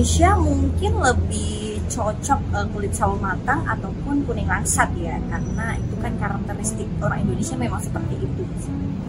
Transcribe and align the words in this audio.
Indonesia 0.00 0.32
mungkin 0.32 0.92
lebih 0.96 1.76
cocok 1.92 2.40
uh, 2.56 2.64
kulit 2.72 2.88
sawo 2.96 3.20
matang 3.20 3.60
ataupun 3.68 4.24
kuning 4.24 4.48
langsat 4.48 4.88
ya 4.96 5.20
karena 5.28 5.76
itu 5.76 5.92
kan 6.00 6.16
karakteristik 6.16 6.88
orang 7.04 7.20
Indonesia 7.20 7.52
memang 7.60 7.84
seperti 7.84 8.16
itu. 8.16 8.48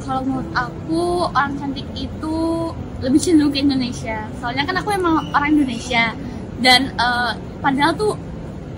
Kalau 0.04 0.20
menurut 0.28 0.52
aku 0.52 1.32
orang 1.32 1.56
cantik 1.56 1.88
itu 1.96 2.36
lebih 3.00 3.24
cenderung 3.24 3.56
ke 3.56 3.64
Indonesia. 3.64 4.28
Soalnya 4.44 4.68
kan 4.68 4.84
aku 4.84 4.92
emang 4.92 5.32
orang 5.32 5.56
Indonesia 5.56 6.12
dan 6.60 6.92
uh, 7.00 7.40
padahal 7.64 7.96
tuh 7.96 8.20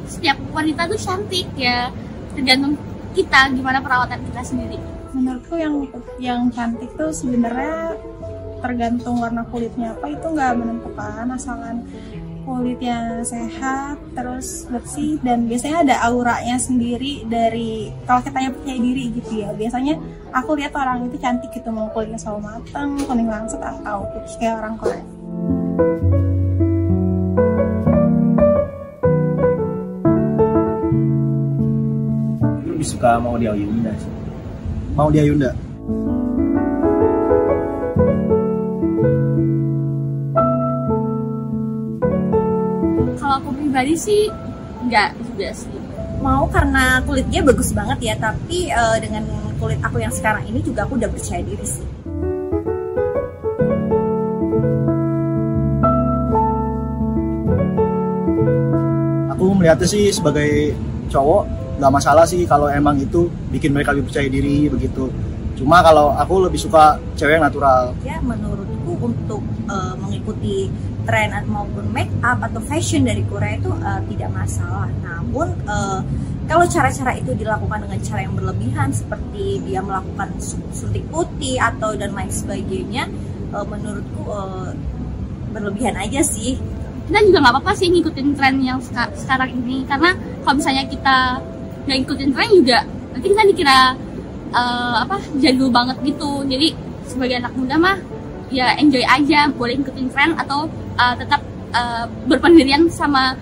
setiap 0.06 0.38
wanita 0.54 0.86
tuh 0.86 1.02
cantik 1.02 1.50
ya 1.58 1.90
tergantung 2.38 2.78
kita 3.18 3.50
gimana 3.58 3.82
perawatan 3.82 4.22
kita 4.22 4.42
sendiri. 4.46 4.78
Menurutku 5.18 5.58
yang 5.58 5.90
yang 6.22 6.46
cantik 6.54 6.94
tuh 6.94 7.10
sebenarnya 7.10 7.98
tergantung 8.64 9.20
warna 9.20 9.44
kulitnya 9.52 9.92
apa 9.92 10.16
itu 10.16 10.24
nggak 10.32 10.56
menentukan 10.56 11.28
asalkan 11.36 11.84
kulitnya 12.48 13.24
sehat 13.24 14.00
terus 14.16 14.68
bersih 14.68 15.20
dan 15.24 15.48
biasanya 15.48 15.84
ada 15.84 15.96
auranya 16.08 16.56
sendiri 16.60 17.24
dari 17.28 17.92
kalau 18.08 18.20
kita 18.24 18.40
yang 18.40 18.54
percaya 18.56 18.80
diri 18.80 19.06
gitu 19.16 19.32
ya. 19.44 19.50
Biasanya 19.56 19.96
aku 20.32 20.56
lihat 20.60 20.76
orang 20.76 21.08
itu 21.08 21.20
cantik 21.20 21.52
gitu 21.56 21.72
mau 21.72 21.88
kulitnya 21.92 22.20
sawo 22.20 22.40
mateng 22.44 23.00
kuning 23.04 23.28
langsat 23.32 23.64
atau 23.64 24.08
putih 24.12 24.36
kayak 24.40 24.60
orang 24.60 24.76
Korea 24.80 25.04
lebih 32.84 33.00
suka 33.00 33.16
mau 33.16 33.40
dia 33.40 33.56
Yunda 33.56 33.96
sih? 33.96 34.12
Mau 35.00 35.08
dia 35.08 35.24
Yunda 35.24 35.56
pribadi 43.74 43.98
sih 43.98 44.30
nggak 44.86 45.18
juga 45.18 45.50
sih. 45.50 45.74
Mau 46.22 46.46
karena 46.46 47.02
kulit 47.10 47.26
dia 47.34 47.42
bagus 47.42 47.74
banget 47.74 48.14
ya 48.14 48.14
tapi 48.22 48.70
uh, 48.70 49.02
dengan 49.02 49.26
kulit 49.58 49.82
aku 49.82 49.98
yang 49.98 50.14
sekarang 50.14 50.46
ini 50.46 50.62
juga 50.62 50.86
aku 50.86 50.94
udah 51.02 51.10
percaya 51.10 51.42
diri 51.42 51.66
sih. 51.66 51.82
Aku 59.34 59.58
melihatnya 59.58 59.90
sih 59.90 60.14
sebagai 60.14 60.78
cowok 61.10 61.42
nggak 61.82 61.94
masalah 61.98 62.30
sih 62.30 62.46
kalau 62.46 62.70
emang 62.70 63.02
itu 63.02 63.26
bikin 63.50 63.74
mereka 63.74 63.98
lebih 63.98 64.14
percaya 64.14 64.30
diri 64.30 64.70
begitu. 64.70 65.10
Cuma 65.58 65.82
kalau 65.82 66.14
aku 66.14 66.46
lebih 66.46 66.62
suka 66.62 67.02
cewek 67.18 67.42
yang 67.42 67.50
natural. 67.50 67.90
Ya 68.06 68.22
menurutku 68.22 68.73
untuk 69.04 69.44
uh, 69.68 69.94
mengikuti 70.00 70.72
tren 71.04 71.36
maupun 71.52 71.92
make 71.92 72.12
up 72.24 72.40
atau 72.40 72.64
fashion 72.64 73.04
dari 73.04 73.28
Korea 73.28 73.60
itu 73.60 73.68
uh, 73.68 74.00
tidak 74.08 74.32
masalah. 74.32 74.88
Namun 75.04 75.52
uh, 75.68 76.00
kalau 76.48 76.64
cara-cara 76.68 77.20
itu 77.20 77.36
dilakukan 77.36 77.84
dengan 77.84 78.00
cara 78.00 78.20
yang 78.24 78.36
berlebihan 78.36 78.90
seperti 78.96 79.60
dia 79.68 79.84
melakukan 79.84 80.32
suntik 80.72 81.04
putih 81.12 81.60
atau 81.60 81.96
dan 82.00 82.16
lain 82.16 82.32
sebagainya, 82.32 83.12
uh, 83.52 83.68
menurutku 83.68 84.24
uh, 84.32 84.72
berlebihan 85.52 86.00
aja 86.00 86.24
sih. 86.24 86.56
Kita 87.04 87.20
juga 87.20 87.44
nggak 87.44 87.54
apa-apa 87.60 87.72
sih 87.76 87.92
ngikutin 87.92 88.28
tren 88.40 88.64
yang 88.64 88.80
sekarang 89.12 89.52
ini 89.52 89.84
karena 89.84 90.16
kalau 90.48 90.56
misalnya 90.56 90.88
kita 90.88 91.44
nggak 91.84 91.98
ngikutin 92.00 92.30
tren 92.32 92.50
juga 92.56 92.80
nanti 93.12 93.28
kita 93.28 93.44
dikira 93.52 93.80
uh, 94.56 94.96
apa 95.04 95.20
jadul 95.44 95.68
banget 95.68 96.00
gitu. 96.08 96.48
Jadi 96.48 96.72
sebagai 97.04 97.44
anak 97.44 97.54
muda 97.60 97.76
mah 97.76 97.98
ya 98.54 98.78
enjoy 98.78 99.02
aja 99.02 99.50
boleh 99.50 99.82
ikutin 99.82 100.08
tren 100.14 100.38
atau 100.38 100.70
uh, 100.96 101.16
tetap 101.18 101.42
uh, 101.74 102.06
berpendirian 102.30 102.86
sama 102.88 103.34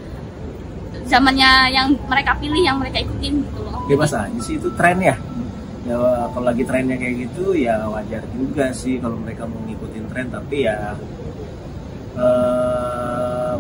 zamannya 1.06 1.76
yang 1.76 1.92
mereka 2.08 2.32
pilih 2.40 2.64
yang 2.64 2.80
mereka 2.80 3.04
ikutin 3.04 3.44
gitu 3.44 3.60
loh. 3.68 3.84
Bebas 3.92 4.16
aja 4.16 4.40
sih 4.40 4.56
itu 4.56 4.72
tren 4.80 4.98
ya. 5.04 5.16
Ya 5.84 5.98
kalau 6.32 6.46
lagi 6.48 6.64
trennya 6.64 6.96
kayak 6.96 7.28
gitu 7.28 7.58
ya 7.58 7.84
wajar 7.92 8.24
juga 8.32 8.72
sih 8.72 9.02
kalau 9.02 9.20
mereka 9.20 9.44
mau 9.44 9.60
ngikutin 9.68 10.04
tren 10.08 10.30
tapi 10.32 10.64
ya 10.70 10.96
uh, 12.16 13.58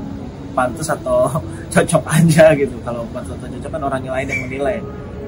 pantas 0.55 0.87
atau 0.87 1.27
cocok 1.73 2.03
aja 2.07 2.55
gitu. 2.55 2.75
Kalau 2.87 3.03
pantas 3.11 3.35
atau 3.35 3.51
cocok 3.51 3.69
kan 3.75 3.81
orang 3.83 4.07
lain 4.07 4.27
yang 4.31 4.41
menilai. 4.47 4.77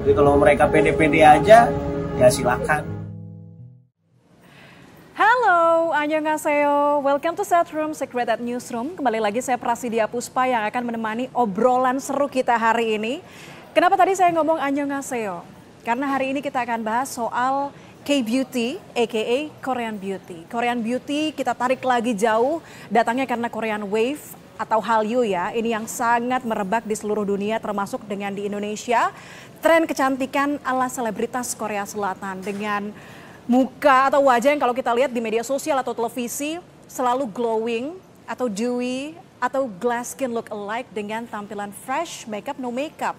Jadi 0.04 0.12
kalau 0.16 0.32
mereka 0.40 0.64
pede-pede 0.68 1.20
aja 1.20 1.68
ya 2.14 2.28
silakan 2.30 2.93
Annyeonghaseyo, 5.92 7.04
welcome 7.04 7.36
to 7.36 7.44
Set 7.44 7.68
Room 7.74 7.92
Secret 7.92 8.30
at 8.30 8.40
Newsroom. 8.40 8.96
Kembali 8.96 9.20
lagi 9.20 9.44
saya 9.44 9.60
Prasidia 9.60 10.08
Puspa 10.08 10.48
yang 10.48 10.64
akan 10.64 10.80
menemani 10.80 11.28
obrolan 11.36 12.00
seru 12.00 12.30
kita 12.30 12.56
hari 12.56 12.96
ini. 12.96 13.20
Kenapa 13.76 13.98
tadi 14.00 14.16
saya 14.16 14.32
ngomong 14.32 14.56
Annyeonghaseyo? 14.56 15.44
Karena 15.84 16.08
hari 16.08 16.32
ini 16.32 16.40
kita 16.40 16.64
akan 16.64 16.80
bahas 16.80 17.12
soal 17.12 17.68
K-beauty, 18.06 18.80
aka 18.96 19.38
Korean 19.60 20.00
beauty. 20.00 20.48
Korean 20.48 20.80
beauty 20.80 21.36
kita 21.36 21.52
tarik 21.52 21.84
lagi 21.84 22.16
jauh, 22.16 22.64
datangnya 22.88 23.28
karena 23.28 23.52
Korean 23.52 23.84
wave 23.84 24.22
atau 24.54 24.80
Hallyu 24.80 25.26
ya. 25.26 25.50
Ini 25.52 25.76
yang 25.76 25.84
sangat 25.90 26.46
merebak 26.46 26.86
di 26.88 26.94
seluruh 26.94 27.26
dunia 27.26 27.60
termasuk 27.60 28.00
dengan 28.08 28.32
di 28.32 28.46
Indonesia. 28.46 29.12
Tren 29.60 29.84
kecantikan 29.84 30.60
ala 30.62 30.88
selebritas 30.88 31.52
Korea 31.52 31.82
Selatan 31.88 32.40
dengan 32.40 32.94
muka 33.44 34.08
atau 34.08 34.28
wajah 34.28 34.52
yang 34.52 34.60
kalau 34.60 34.72
kita 34.72 34.90
lihat 34.92 35.12
di 35.12 35.20
media 35.20 35.44
sosial 35.44 35.76
atau 35.80 35.92
televisi 35.92 36.56
selalu 36.88 37.28
glowing 37.28 37.96
atau 38.24 38.48
dewy 38.48 39.12
atau 39.36 39.68
glass 39.68 40.16
skin 40.16 40.32
look 40.32 40.48
alike 40.48 40.88
dengan 40.96 41.28
tampilan 41.28 41.68
fresh, 41.84 42.24
makeup 42.24 42.56
no 42.56 42.72
makeup. 42.72 43.12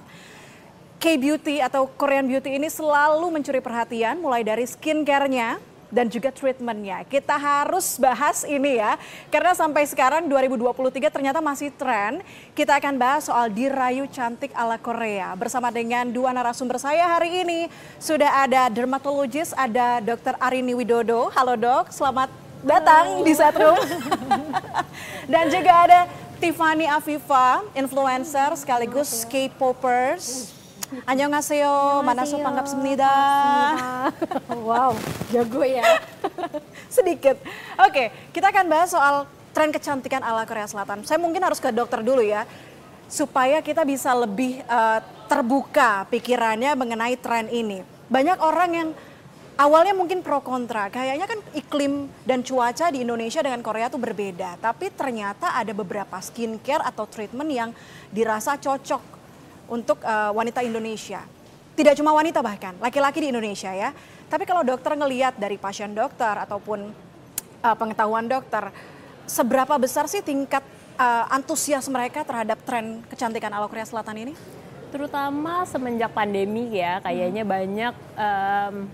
K-beauty 0.97 1.61
atau 1.61 1.85
Korean 1.85 2.25
beauty 2.25 2.57
ini 2.57 2.65
selalu 2.65 3.29
mencuri 3.29 3.61
perhatian 3.61 4.17
mulai 4.17 4.41
dari 4.41 4.65
skincare-nya, 4.65 5.61
dan 5.95 6.11
juga 6.11 6.27
treatmentnya. 6.35 7.07
Kita 7.07 7.39
harus 7.39 7.95
bahas 7.95 8.43
ini 8.43 8.83
ya, 8.83 8.99
karena 9.31 9.55
sampai 9.55 9.87
sekarang 9.87 10.27
2023 10.27 11.07
ternyata 11.07 11.39
masih 11.39 11.71
tren. 11.71 12.19
Kita 12.51 12.75
akan 12.75 12.99
bahas 12.99 13.31
soal 13.31 13.47
dirayu 13.47 14.03
cantik 14.11 14.51
ala 14.51 14.75
Korea 14.75 15.31
bersama 15.39 15.71
dengan 15.71 16.11
dua 16.11 16.35
narasumber 16.35 16.75
saya 16.75 17.07
hari 17.15 17.47
ini. 17.47 17.71
Sudah 17.95 18.43
ada 18.43 18.67
dermatologis, 18.67 19.55
ada 19.55 20.03
Dr. 20.03 20.35
Arini 20.43 20.75
Widodo. 20.75 21.31
Halo 21.31 21.55
dok, 21.55 21.95
selamat 21.95 22.27
datang 22.67 23.23
Halo. 23.23 23.23
di 23.23 23.31
Setrum. 23.31 23.79
dan 25.31 25.47
juga 25.47 25.73
ada 25.87 25.99
Tiffany 26.35 26.91
Afifa, 26.91 27.63
influencer 27.71 28.51
sekaligus 28.59 29.23
K-popers. 29.31 30.51
Annyeonghaseyo, 31.05 32.05
mana 32.05 32.29
so 32.29 32.37
panggap 32.37 32.69
semnida. 32.69 33.09
wow, 34.53 34.93
jago 35.33 35.65
ya. 35.65 35.81
Sedikit. 36.95 37.41
Oke, 37.81 38.13
kita 38.29 38.53
akan 38.53 38.65
bahas 38.69 38.93
soal 38.93 39.25
tren 39.49 39.73
kecantikan 39.73 40.21
ala 40.21 40.45
Korea 40.45 40.69
Selatan. 40.69 41.01
Saya 41.01 41.17
mungkin 41.17 41.41
harus 41.41 41.57
ke 41.57 41.73
dokter 41.73 42.05
dulu 42.05 42.21
ya, 42.21 42.45
supaya 43.09 43.65
kita 43.65 43.81
bisa 43.81 44.13
lebih 44.13 44.61
uh, 44.69 45.01
terbuka 45.25 46.05
pikirannya 46.13 46.77
mengenai 46.77 47.17
tren 47.17 47.49
ini. 47.49 47.81
Banyak 48.05 48.37
orang 48.37 48.69
yang 48.69 48.89
awalnya 49.57 49.97
mungkin 49.97 50.21
pro 50.21 50.45
kontra. 50.45 50.93
Kayaknya 50.93 51.25
kan 51.25 51.39
iklim 51.57 51.93
dan 52.29 52.45
cuaca 52.45 52.93
di 52.93 53.01
Indonesia 53.01 53.41
dengan 53.41 53.65
Korea 53.65 53.89
tuh 53.89 53.97
berbeda. 53.97 54.61
Tapi 54.61 54.93
ternyata 54.93 55.57
ada 55.57 55.73
beberapa 55.73 56.21
skincare 56.21 56.85
atau 56.85 57.09
treatment 57.09 57.49
yang 57.49 57.69
dirasa 58.13 58.53
cocok 58.61 59.15
untuk 59.69 60.01
uh, 60.01 60.31
wanita 60.33 60.61
Indonesia. 60.61 61.23
Tidak 61.75 61.93
cuma 61.99 62.15
wanita 62.15 62.39
bahkan, 62.39 62.71
laki-laki 62.79 63.19
di 63.19 63.27
Indonesia 63.35 63.71
ya. 63.75 63.91
Tapi 64.31 64.47
kalau 64.47 64.63
dokter 64.63 64.95
ngeliat 64.95 65.35
dari 65.35 65.59
pasien 65.59 65.91
dokter 65.91 66.31
ataupun 66.31 66.87
uh, 67.61 67.75
pengetahuan 67.75 68.25
dokter, 68.25 68.71
seberapa 69.27 69.75
besar 69.75 70.07
sih 70.07 70.23
tingkat 70.23 70.63
uh, 70.95 71.27
antusias 71.29 71.85
mereka 71.91 72.23
terhadap 72.23 72.63
tren 72.63 73.03
kecantikan 73.11 73.51
ala 73.51 73.67
Korea 73.67 73.85
Selatan 73.85 74.15
ini? 74.23 74.33
Terutama 74.95 75.67
semenjak 75.67 76.15
pandemi 76.15 76.71
ya, 76.71 77.03
kayaknya 77.03 77.43
hmm. 77.43 77.51
banyak 77.51 77.93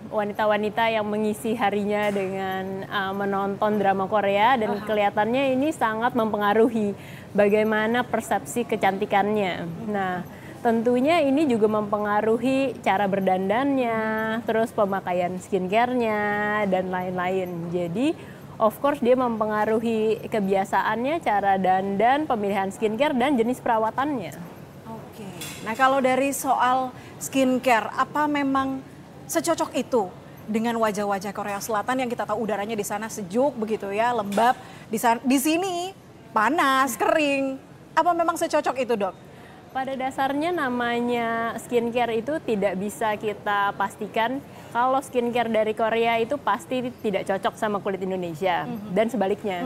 wanita-wanita 0.09 0.83
um, 0.89 0.94
yang 0.97 1.06
mengisi 1.06 1.53
harinya 1.53 2.09
dengan 2.09 2.89
uh, 2.89 3.13
menonton 3.13 3.77
drama 3.77 4.09
Korea 4.09 4.57
dan 4.57 4.74
-huh. 4.74 4.81
kelihatannya 4.89 5.53
ini 5.53 5.69
sangat 5.69 6.17
mempengaruhi 6.17 6.97
bagaimana 7.38 8.01
persepsi 8.01 8.65
kecantikannya. 8.65 9.53
Nah 9.94 10.40
tentunya 10.61 11.25
ini 11.25 11.49
juga 11.49 11.65
mempengaruhi 11.65 12.77
cara 12.85 13.09
berdandannya, 13.09 13.99
terus 14.45 14.69
pemakaian 14.69 15.33
skincare-nya 15.41 16.63
dan 16.69 16.93
lain-lain. 16.93 17.49
Jadi 17.73 18.13
of 18.61 18.77
course 18.77 19.01
dia 19.01 19.17
mempengaruhi 19.17 20.29
kebiasaannya, 20.29 21.17
cara 21.25 21.57
dandan, 21.57 22.29
pemilihan 22.29 22.69
skincare 22.69 23.17
dan 23.17 23.33
jenis 23.33 23.57
perawatannya. 23.57 24.37
Oke. 24.85 25.25
Nah, 25.65 25.73
kalau 25.73 25.97
dari 25.97 26.29
soal 26.29 26.93
skincare, 27.17 27.89
apa 27.97 28.29
memang 28.29 28.85
secocok 29.25 29.73
itu 29.73 30.13
dengan 30.45 30.77
wajah-wajah 30.77 31.33
Korea 31.33 31.57
Selatan 31.57 32.05
yang 32.05 32.09
kita 32.09 32.29
tahu 32.29 32.45
udaranya 32.45 32.77
di 32.77 32.85
sana 32.85 33.09
sejuk 33.09 33.57
begitu 33.57 33.89
ya, 33.89 34.13
lembab. 34.13 34.53
Di 34.93 35.01
di 35.25 35.37
sini 35.41 35.89
panas, 36.29 36.93
kering. 36.93 37.57
Apa 37.97 38.13
memang 38.13 38.37
secocok 38.37 38.77
itu 38.77 38.93
dok? 38.93 39.30
Pada 39.71 39.95
dasarnya 39.95 40.51
namanya 40.51 41.56
skincare 41.56 42.19
itu 42.19 42.44
tidak 42.44 42.75
bisa 42.75 43.15
kita 43.15 43.71
pastikan 43.79 44.44
kalau 44.75 45.00
skincare 45.00 45.47
dari 45.47 45.71
Korea 45.71 46.19
itu 46.19 46.35
pasti 46.35 46.91
tidak 47.00 47.23
cocok 47.23 47.56
sama 47.56 47.79
kulit 47.79 48.03
Indonesia 48.03 48.68
Mhm. 48.68 48.91
dan 48.91 49.07
sebaliknya. 49.07 49.63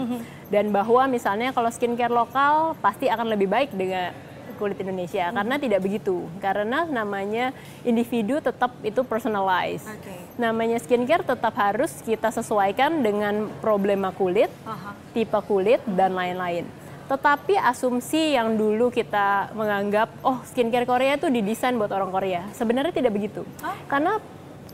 Dan 0.48 0.70
bahwa 0.70 1.10
misalnya 1.10 1.50
kalau 1.50 1.74
skincare 1.74 2.14
lokal 2.14 2.78
pasti 2.78 3.10
akan 3.10 3.34
lebih 3.34 3.50
baik 3.50 3.74
dengan 3.74 4.14
kulit 4.62 4.78
Indonesia 4.78 5.34
Mhm. 5.34 5.36
karena 5.42 5.56
tidak 5.58 5.82
begitu. 5.82 6.30
Karena 6.38 6.86
namanya 6.86 7.50
individu 7.82 8.38
tetap 8.38 8.78
itu 8.86 9.02
personalized. 9.02 9.90
Oke. 9.90 10.14
Namanya 10.38 10.78
skincare 10.78 11.26
tetap 11.26 11.58
harus 11.58 12.06
kita 12.06 12.30
sesuaikan 12.30 13.02
dengan 13.02 13.50
problema 13.58 14.14
kulit, 14.14 14.54
Aha. 14.70 14.94
tipe 15.18 15.40
kulit 15.50 15.82
dan 15.90 16.14
lain-lain. 16.14 16.85
Tetapi 17.06 17.54
asumsi 17.62 18.34
yang 18.34 18.58
dulu 18.58 18.90
kita 18.90 19.54
menganggap 19.54 20.10
oh 20.26 20.42
skincare 20.50 20.90
Korea 20.90 21.22
itu 21.22 21.30
didesain 21.30 21.78
buat 21.78 21.94
orang 21.94 22.10
Korea, 22.10 22.50
sebenarnya 22.58 22.94
tidak 22.94 23.14
begitu. 23.14 23.46
Karena 23.86 24.18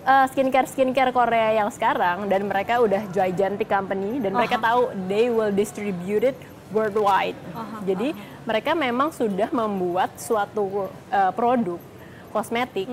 uh, 0.07 0.25
skincare 0.31 0.67
skincare 0.67 1.11
Korea 1.11 1.59
yang 1.59 1.69
sekarang 1.69 2.31
dan 2.31 2.47
mereka 2.47 2.79
udah 2.79 3.03
gigantic 3.11 3.67
company 3.67 4.23
dan 4.23 4.31
mereka 4.31 4.55
tahu 4.55 4.95
they 5.11 5.27
will 5.27 5.51
distribute 5.51 6.31
it 6.31 6.37
worldwide. 6.71 7.35
Jadi 7.83 8.15
mereka 8.47 8.71
memang 8.79 9.11
sudah 9.11 9.51
membuat 9.51 10.15
suatu 10.15 10.87
uh, 11.11 11.31
produk 11.35 11.79
kosmetik 12.31 12.87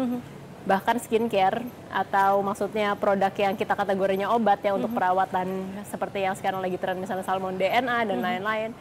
bahkan 0.69 1.00
skincare 1.00 1.64
atau 1.88 2.44
maksudnya 2.44 2.93
produk 2.93 3.32
yang 3.32 3.56
kita 3.56 3.73
kategorinya 3.73 4.29
obat 4.37 4.61
ya 4.61 4.76
untuk 4.76 4.93
perawatan 4.93 5.64
seperti 5.88 6.29
yang 6.29 6.37
sekarang 6.37 6.61
lagi 6.61 6.76
tren 6.76 7.00
misalnya 7.00 7.25
salmon 7.25 7.56
DNA 7.56 8.05
dan 8.05 8.19
lain-lain 8.20 8.76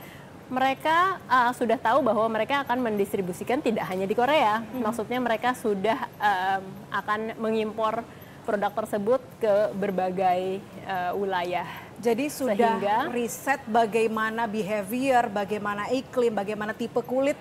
mereka 0.47 1.19
uh, 1.27 1.51
sudah 1.51 1.75
tahu 1.75 1.99
bahwa 2.03 2.25
mereka 2.31 2.63
akan 2.63 2.79
mendistribusikan 2.79 3.59
tidak 3.59 3.83
hanya 3.91 4.07
di 4.07 4.15
Korea 4.15 4.63
maksudnya 4.79 5.19
mereka 5.19 5.51
sudah 5.51 6.07
um, 6.19 6.61
akan 6.91 7.19
mengimpor 7.39 8.03
produk 8.47 8.71
tersebut 8.71 9.19
ke 9.43 9.55
berbagai 9.75 10.63
uh, 10.87 11.11
wilayah 11.19 11.67
Jadi 11.99 12.31
sudah 12.31 12.79
Sehingga- 12.79 13.09
riset 13.11 13.59
bagaimana 13.67 14.45
behavior, 14.45 15.27
bagaimana 15.33 15.89
iklim, 15.91 16.31
bagaimana 16.31 16.71
tipe 16.71 17.01
kulit 17.03 17.35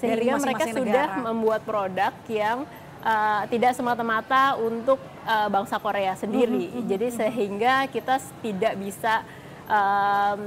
dari 0.00 0.26
sehingga 0.26 0.40
mereka 0.40 0.64
masing-masing 0.64 0.88
sudah 0.88 1.06
negara. 1.12 1.24
membuat 1.28 1.60
produk 1.62 2.12
yang 2.26 2.58
uh, 3.04 3.42
tidak 3.52 3.76
semata-mata 3.76 4.56
untuk 4.58 4.96
uh, 5.28 5.48
bangsa 5.52 5.76
Korea 5.76 6.16
sendiri. 6.16 6.72
Mm-hmm, 6.72 6.88
Jadi 6.88 7.08
sehingga 7.12 7.74
kita 7.92 8.16
tidak 8.40 8.74
bisa 8.80 9.22
um, 9.68 10.40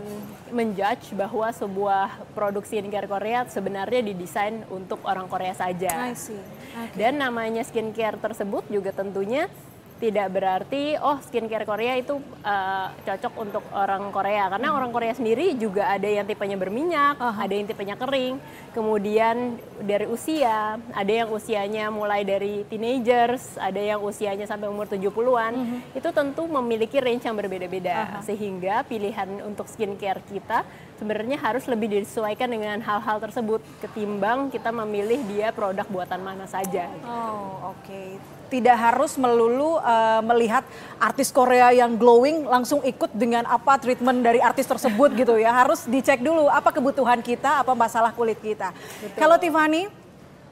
menjudge 0.52 1.14
bahwa 1.16 1.48
sebuah 1.54 2.34
produk 2.36 2.66
skincare 2.66 3.08
Korea 3.08 3.48
sebenarnya 3.48 4.02
didesain 4.04 4.66
untuk 4.68 5.00
orang 5.08 5.30
Korea 5.30 5.56
saja. 5.56 6.12
I 6.12 6.18
see. 6.18 6.36
Oke. 6.76 6.98
Dan 6.98 7.22
namanya 7.22 7.64
skincare 7.64 8.20
tersebut 8.20 8.68
juga 8.68 8.92
tentunya 8.92 9.48
tidak 10.02 10.34
berarti 10.34 10.98
oh 10.98 11.22
skincare 11.22 11.62
Korea 11.62 11.94
itu 11.94 12.18
uh, 12.42 12.90
cocok 13.06 13.34
untuk 13.38 13.64
orang 13.70 14.10
Korea. 14.10 14.50
Karena 14.50 14.74
orang 14.74 14.90
Korea 14.90 15.14
sendiri 15.14 15.54
juga 15.54 15.94
ada 15.94 16.10
yang 16.10 16.26
tipenya 16.26 16.58
berminyak, 16.58 17.22
ada 17.22 17.54
yang 17.54 17.70
tipenya 17.70 17.94
kering. 17.94 18.42
Kemudian 18.74 19.62
dari 19.78 20.10
usia, 20.10 20.82
ada 20.82 21.12
yang 21.12 21.30
usianya 21.30 21.94
mulai 21.94 22.26
dari 22.26 22.66
teenagers, 22.66 23.62
ada 23.62 23.78
yang 23.78 24.02
usianya 24.02 24.50
sampai 24.50 24.74
umur 24.74 24.90
70-an. 24.90 25.54
Itu 25.94 26.10
tentu 26.10 26.50
memiliki 26.50 26.98
range 26.98 27.30
yang 27.30 27.38
berbeda-beda. 27.38 28.26
Sehingga 28.26 28.82
pilihan 28.90 29.46
untuk 29.46 29.70
skincare 29.70 30.26
kita 30.26 30.66
sebenarnya 31.02 31.42
harus 31.42 31.66
lebih 31.66 31.90
disesuaikan 31.90 32.46
dengan 32.46 32.78
hal-hal 32.78 33.18
tersebut 33.18 33.58
ketimbang 33.82 34.54
kita 34.54 34.70
memilih 34.70 35.18
dia 35.26 35.50
produk 35.50 35.90
buatan 35.90 36.22
mana 36.22 36.46
saja. 36.46 36.86
Oh, 37.02 37.74
oke. 37.74 38.22
Tidak 38.54 38.78
harus 38.78 39.18
melulu 39.18 39.82
uh, 39.82 40.22
melihat 40.22 40.62
artis 41.02 41.34
Korea 41.34 41.74
yang 41.74 41.98
glowing 41.98 42.46
langsung 42.46 42.86
ikut 42.86 43.10
dengan 43.18 43.50
apa 43.50 43.82
treatment 43.82 44.22
dari 44.22 44.38
artis 44.38 44.70
tersebut 44.70 45.18
gitu 45.18 45.42
ya. 45.42 45.50
Harus 45.66 45.90
dicek 45.90 46.22
dulu 46.22 46.46
apa 46.46 46.70
kebutuhan 46.70 47.26
kita, 47.26 47.66
apa 47.66 47.74
masalah 47.74 48.14
kulit 48.14 48.38
kita. 48.38 48.70
Kalau 49.18 49.42
Tiffany, 49.42 49.90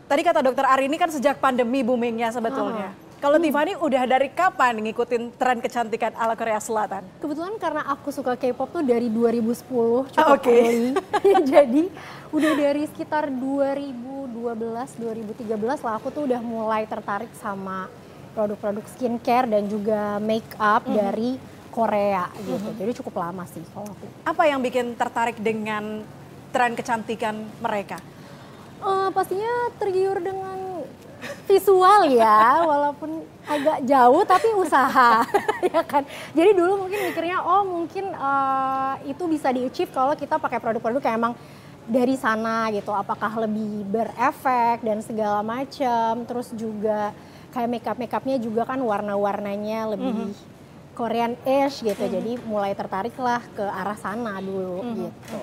tadi 0.09 0.21
kata 0.25 0.41
dokter 0.41 0.65
Ari 0.65 0.89
ini 0.89 0.97
kan 0.97 1.13
sejak 1.13 1.37
pandemi 1.37 1.85
boomingnya 1.85 2.33
sebetulnya. 2.33 2.89
Kalau 3.19 3.35
Tiffany 3.35 3.75
udah 3.75 4.07
dari 4.07 4.31
kapan 4.31 4.79
ngikutin 4.79 5.35
tren 5.35 5.59
kecantikan 5.59 6.15
ala 6.15 6.39
Korea 6.39 6.55
Selatan? 6.55 7.03
Kebetulan 7.19 7.59
karena 7.59 7.83
aku 7.83 8.15
suka 8.15 8.39
K-pop 8.39 8.71
tuh 8.71 8.79
dari 8.79 9.11
2010 9.11 10.07
cukup 10.07 10.15
Ah, 10.15 10.39
Oke. 10.39 10.47
early. 10.47 10.95
Jadi 11.51 11.91
udah 12.31 12.51
dari 12.55 12.87
sekitar 12.87 13.27
2012 13.27 14.23
2013 14.95 15.35
lah 15.83 15.93
aku 15.93 16.07
tuh 16.09 16.31
udah 16.31 16.39
mulai 16.39 16.87
tertarik 16.87 17.27
sama 17.35 17.91
produk-produk 18.31 18.87
skincare 18.87 19.51
dan 19.51 19.67
juga 19.67 20.15
make 20.23 20.55
up 20.55 20.87
Mhm. 20.87 20.95
dari 20.95 21.29
Korea 21.69 22.31
gitu. 22.39 22.71
Jadi 22.73 22.91
cukup 22.97 23.19
lama 23.19 23.43
sih 23.45 23.61
kalau 23.69 23.83
aku. 23.89 24.07
Apa 24.23 24.47
yang 24.47 24.63
bikin 24.63 24.95
tertarik 24.95 25.35
dengan 25.37 26.07
tren 26.49 26.71
kecantikan 26.71 27.35
mereka? 27.59 27.99
Eh, 28.79 29.09
pastinya 29.11 29.53
tergiur 29.75 30.23
dengan 30.23 30.87
visual 31.43 32.07
ya, 32.15 32.63
walaupun 32.63 33.27
agak 33.43 33.83
jauh 33.83 34.23
tapi 34.23 34.47
usaha, 34.55 35.27
ya 35.75 35.83
kan. 35.83 36.07
Jadi 36.31 36.55
dulu 36.55 36.87
mungkin 36.87 36.99
mikirnya, 37.11 37.43
oh 37.43 37.67
mungkin 37.67 38.15
eh, 38.15 38.93
itu 39.11 39.23
bisa 39.27 39.51
di-achieve 39.51 39.91
kalau 39.91 40.15
kita 40.15 40.39
pakai 40.39 40.63
produk-produk 40.63 41.03
yang 41.03 41.17
emang 41.19 41.33
dari 41.89 42.15
sana 42.15 42.71
gitu. 42.71 42.95
Apakah 42.95 43.35
lebih 43.43 43.83
berefek 43.89 44.79
dan 44.85 45.03
segala 45.03 45.43
macam. 45.43 46.23
Terus 46.23 46.53
juga 46.55 47.11
kayak 47.51 47.67
makeup 47.67 47.97
makeupnya 47.97 48.37
juga 48.39 48.63
kan 48.63 48.79
warna-warnanya 48.79 49.97
lebih 49.97 50.31
Korean-ish 50.93 51.83
gitu. 51.83 52.05
Jadi 52.05 52.37
mulai 52.47 52.77
tertarik 52.77 53.17
lah 53.19 53.41
ke 53.57 53.65
arah 53.65 53.97
sana 53.97 54.37
dulu 54.39 54.85
gitu. 54.95 55.39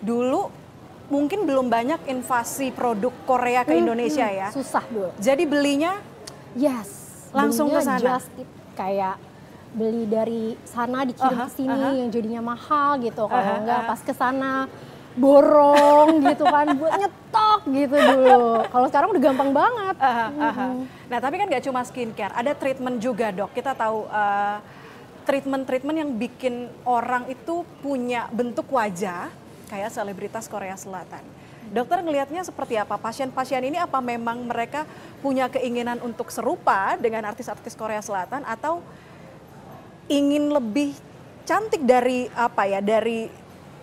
Dulu 0.00 0.65
mungkin 1.06 1.46
belum 1.46 1.70
banyak 1.70 2.10
invasi 2.10 2.74
produk 2.74 3.14
Korea 3.26 3.62
ke 3.62 3.78
Indonesia 3.78 4.26
ya. 4.26 4.48
Susah 4.50 4.82
dulu. 4.90 5.10
Jadi 5.18 5.44
belinya 5.46 5.98
Yes. 6.56 6.88
Langsung 7.36 7.68
ke 7.68 7.84
sana? 7.84 8.00
Just 8.00 8.32
tip, 8.32 8.48
kayak 8.72 9.20
beli 9.76 10.08
dari 10.08 10.56
sana 10.64 11.04
dikirim 11.04 11.36
Aha, 11.36 11.46
ke 11.46 11.52
sini 11.52 11.68
aha. 11.76 11.92
yang 11.92 12.08
jadinya 12.08 12.40
mahal 12.56 12.96
gitu. 13.04 13.28
Kalau 13.28 13.44
Aha, 13.44 13.60
enggak 13.60 13.80
aha. 13.84 13.88
pas 13.92 14.00
ke 14.00 14.12
sana 14.16 14.52
borong 15.16 16.16
gitu 16.32 16.44
kan 16.48 16.66
buat 16.80 16.92
nyetok 16.96 17.60
gitu 17.68 17.96
dulu. 17.96 18.64
Kalau 18.72 18.86
sekarang 18.88 19.08
udah 19.12 19.22
gampang 19.22 19.50
banget. 19.52 19.96
Aha, 20.00 20.26
aha. 20.32 20.66
Nah 21.12 21.18
tapi 21.20 21.34
kan 21.36 21.46
gak 21.52 21.64
cuma 21.68 21.84
skincare, 21.84 22.32
ada 22.32 22.56
treatment 22.56 22.96
juga 23.04 23.28
dok. 23.28 23.52
Kita 23.52 23.76
tahu 23.76 24.08
eh, 24.08 24.56
treatment-treatment 25.28 25.96
yang 26.00 26.10
bikin 26.16 26.72
orang 26.88 27.28
itu 27.28 27.68
punya 27.84 28.32
bentuk 28.32 28.64
wajah 28.72 29.28
kayak 29.66 29.90
selebritas 29.92 30.46
Korea 30.46 30.74
Selatan. 30.78 31.22
Dokter 31.66 31.98
ngelihatnya 31.98 32.46
seperti 32.46 32.78
apa? 32.78 32.94
Pasien-pasien 32.94 33.58
ini 33.66 33.74
apa 33.74 33.98
memang 33.98 34.46
mereka 34.46 34.86
punya 35.18 35.50
keinginan 35.50 35.98
untuk 35.98 36.30
serupa 36.30 36.94
dengan 36.94 37.26
artis-artis 37.26 37.74
Korea 37.74 37.98
Selatan 37.98 38.46
atau 38.46 38.78
ingin 40.06 40.54
lebih 40.54 40.94
cantik 41.42 41.82
dari 41.82 42.30
apa 42.38 42.70
ya? 42.70 42.78
Dari 42.78 43.26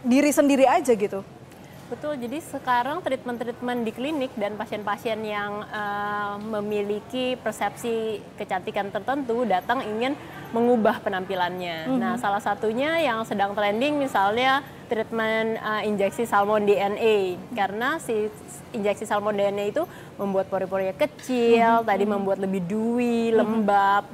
diri 0.04 0.32
sendiri 0.32 0.64
aja 0.64 0.96
gitu. 0.96 1.24
Betul, 1.92 2.18
jadi 2.18 2.40
sekarang 2.42 3.04
treatment-treatment 3.04 3.86
di 3.86 3.92
klinik 3.94 4.32
dan 4.34 4.56
pasien-pasien 4.58 5.20
yang 5.20 5.62
eh, 5.68 6.36
memiliki 6.42 7.36
persepsi 7.38 8.24
kecantikan 8.40 8.90
tertentu 8.90 9.44
datang 9.44 9.84
ingin 9.84 10.16
mengubah 10.56 11.04
penampilannya. 11.06 11.92
Nah, 11.94 12.18
salah 12.18 12.42
satunya 12.42 12.98
yang 12.98 13.22
sedang 13.26 13.54
trending 13.54 14.02
misalnya 14.02 14.66
treatment 14.94 15.58
eh, 15.58 15.90
injeksi 15.90 16.30
salmon 16.30 16.70
DNA 16.70 17.42
karena 17.58 17.98
si 17.98 18.30
injeksi 18.78 19.10
salmon 19.10 19.34
DNA 19.34 19.74
itu 19.74 19.90
membuat 20.22 20.46
pori-porinya 20.54 20.94
kecil, 20.94 21.82
tadi 21.82 22.06
membuat 22.06 22.38
lebih 22.38 22.62
dewy, 22.70 23.34
lembab. 23.34 24.06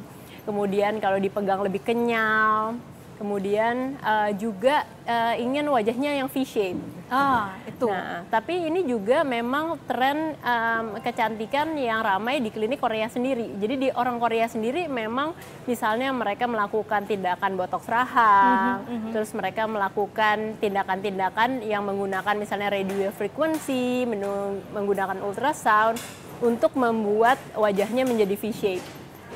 Kemudian 0.48 1.04
kalau 1.04 1.20
dipegang 1.20 1.60
lebih 1.60 1.84
kenyal. 1.84 2.80
Kemudian 3.20 4.00
eh, 4.00 4.32
juga 4.40 4.88
eh, 5.04 5.44
ingin 5.44 5.68
wajahnya 5.68 6.24
yang 6.24 6.32
V-shape. 6.32 6.80
Ah, 7.10 7.58
itu. 7.66 7.90
Nah, 7.90 8.22
tapi 8.30 8.70
ini 8.70 8.86
juga 8.86 9.26
memang 9.26 9.82
tren 9.90 10.38
em, 10.38 10.86
kecantikan 11.02 11.74
yang 11.74 12.06
ramai 12.06 12.38
di 12.38 12.54
klinik 12.54 12.78
Korea 12.78 13.10
sendiri. 13.10 13.50
Jadi 13.58 13.76
di 13.82 13.90
orang 13.90 14.22
Korea 14.22 14.46
sendiri 14.46 14.86
memang 14.86 15.34
misalnya 15.66 16.14
mereka 16.14 16.46
melakukan 16.46 17.10
tindakan 17.10 17.58
botox 17.58 17.90
rahang, 17.90 18.86
terus 19.10 19.34
mereka 19.34 19.66
melakukan 19.66 20.54
tindakan-tindakan 20.62 21.66
yang 21.66 21.82
menggunakan 21.82 22.38
misalnya 22.38 22.70
radio 22.70 23.10
frequency, 23.10 24.06
menu- 24.06 24.62
menggunakan 24.70 25.18
ultrasound 25.26 25.98
untuk 26.46 26.78
membuat 26.78 27.42
wajahnya 27.58 28.06
menjadi 28.06 28.38
V-shape. 28.38 28.86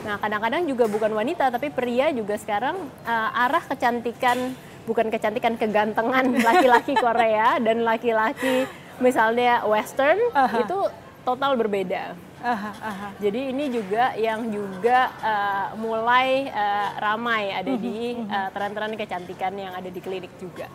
Nah, 0.04 0.20
kadang-kadang 0.20 0.68
juga 0.68 0.86
bukan 0.92 1.12
wanita 1.16 1.48
tapi 1.48 1.72
pria 1.72 2.12
juga 2.12 2.36
sekarang 2.36 2.76
eh, 3.08 3.30
arah 3.40 3.64
kecantikan 3.64 4.52
bukan 4.84 5.08
kecantikan 5.08 5.56
kegantengan 5.56 6.26
laki-laki 6.48 6.94
Korea 7.00 7.58
dan 7.64 7.88
laki-laki 7.88 8.68
misalnya 9.00 9.64
Western 9.66 10.20
Aha. 10.36 10.64
itu 10.64 10.78
total 11.24 11.56
berbeda. 11.56 12.14
Aha, 12.44 12.72
aha. 12.76 13.08
Jadi 13.24 13.56
ini 13.56 13.72
juga 13.72 14.12
yang 14.20 14.52
juga 14.52 15.08
uh, 15.24 15.68
mulai 15.80 16.52
uh, 16.52 16.90
ramai 17.00 17.56
ada 17.56 17.72
di 17.80 18.20
uh, 18.20 18.52
tren-tren 18.52 19.00
kecantikan 19.00 19.56
yang 19.56 19.72
ada 19.72 19.88
di 19.88 20.04
klinik 20.04 20.36
juga. 20.44 20.68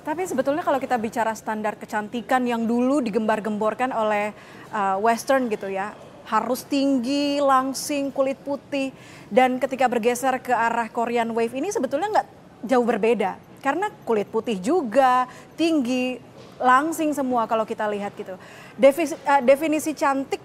Tapi 0.00 0.24
sebetulnya 0.24 0.64
kalau 0.64 0.80
kita 0.80 0.96
bicara 0.96 1.36
standar 1.36 1.76
kecantikan 1.76 2.48
yang 2.48 2.64
dulu 2.64 3.04
digembar-gemborkan 3.04 3.92
oleh 3.92 4.32
uh, 4.72 4.96
Western 4.96 5.52
gitu 5.52 5.68
ya, 5.68 5.92
harus 6.30 6.62
tinggi, 6.62 7.42
langsing, 7.42 8.14
kulit 8.14 8.38
putih, 8.38 8.94
dan 9.26 9.58
ketika 9.58 9.90
bergeser 9.90 10.38
ke 10.38 10.54
arah 10.54 10.86
Korean 10.86 11.34
Wave 11.34 11.58
ini 11.58 11.74
sebetulnya 11.74 12.06
nggak 12.06 12.28
jauh 12.70 12.86
berbeda, 12.86 13.34
karena 13.58 13.90
kulit 14.06 14.30
putih 14.30 14.62
juga 14.62 15.26
tinggi, 15.58 16.22
langsing 16.62 17.10
semua 17.10 17.50
kalau 17.50 17.66
kita 17.66 17.90
lihat 17.90 18.14
gitu. 18.14 18.38
Definisi, 18.78 19.18
uh, 19.26 19.42
definisi 19.42 19.90
cantik 19.90 20.38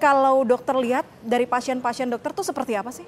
kalau 0.00 0.48
dokter 0.48 0.76
lihat 0.80 1.04
dari 1.20 1.44
pasien-pasien 1.44 2.08
dokter 2.08 2.32
tuh 2.32 2.44
seperti 2.44 2.72
apa 2.72 2.88
sih? 2.88 3.04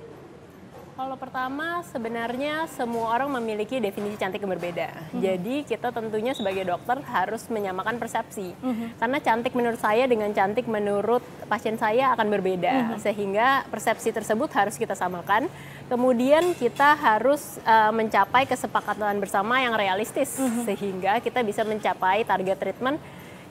Kalau 0.99 1.15
pertama 1.15 1.79
sebenarnya 1.95 2.67
semua 2.75 3.15
orang 3.15 3.31
memiliki 3.39 3.79
definisi 3.79 4.19
cantik 4.19 4.43
yang 4.43 4.51
berbeda. 4.51 4.91
Jadi 5.15 5.63
kita 5.63 5.95
tentunya 5.95 6.35
sebagai 6.35 6.67
dokter 6.67 6.99
harus 7.07 7.47
menyamakan 7.47 8.03
persepsi. 8.03 8.51
Karena 8.99 9.23
cantik 9.23 9.55
menurut 9.55 9.79
saya 9.79 10.11
dengan 10.11 10.35
cantik 10.35 10.67
menurut 10.67 11.23
pasien 11.47 11.79
saya 11.79 12.11
akan 12.19 12.27
berbeda. 12.35 12.99
Sehingga 12.99 13.63
persepsi 13.71 14.11
tersebut 14.11 14.51
harus 14.59 14.75
kita 14.75 14.99
samakan. 14.99 15.47
Kemudian 15.87 16.59
kita 16.59 16.99
harus 16.99 17.63
uh, 17.63 17.95
mencapai 17.95 18.51
kesepakatan 18.51 19.23
bersama 19.23 19.63
yang 19.63 19.79
realistis 19.79 20.35
sehingga 20.67 21.23
kita 21.23 21.47
bisa 21.47 21.63
mencapai 21.63 22.27
target 22.27 22.59
treatment 22.59 22.99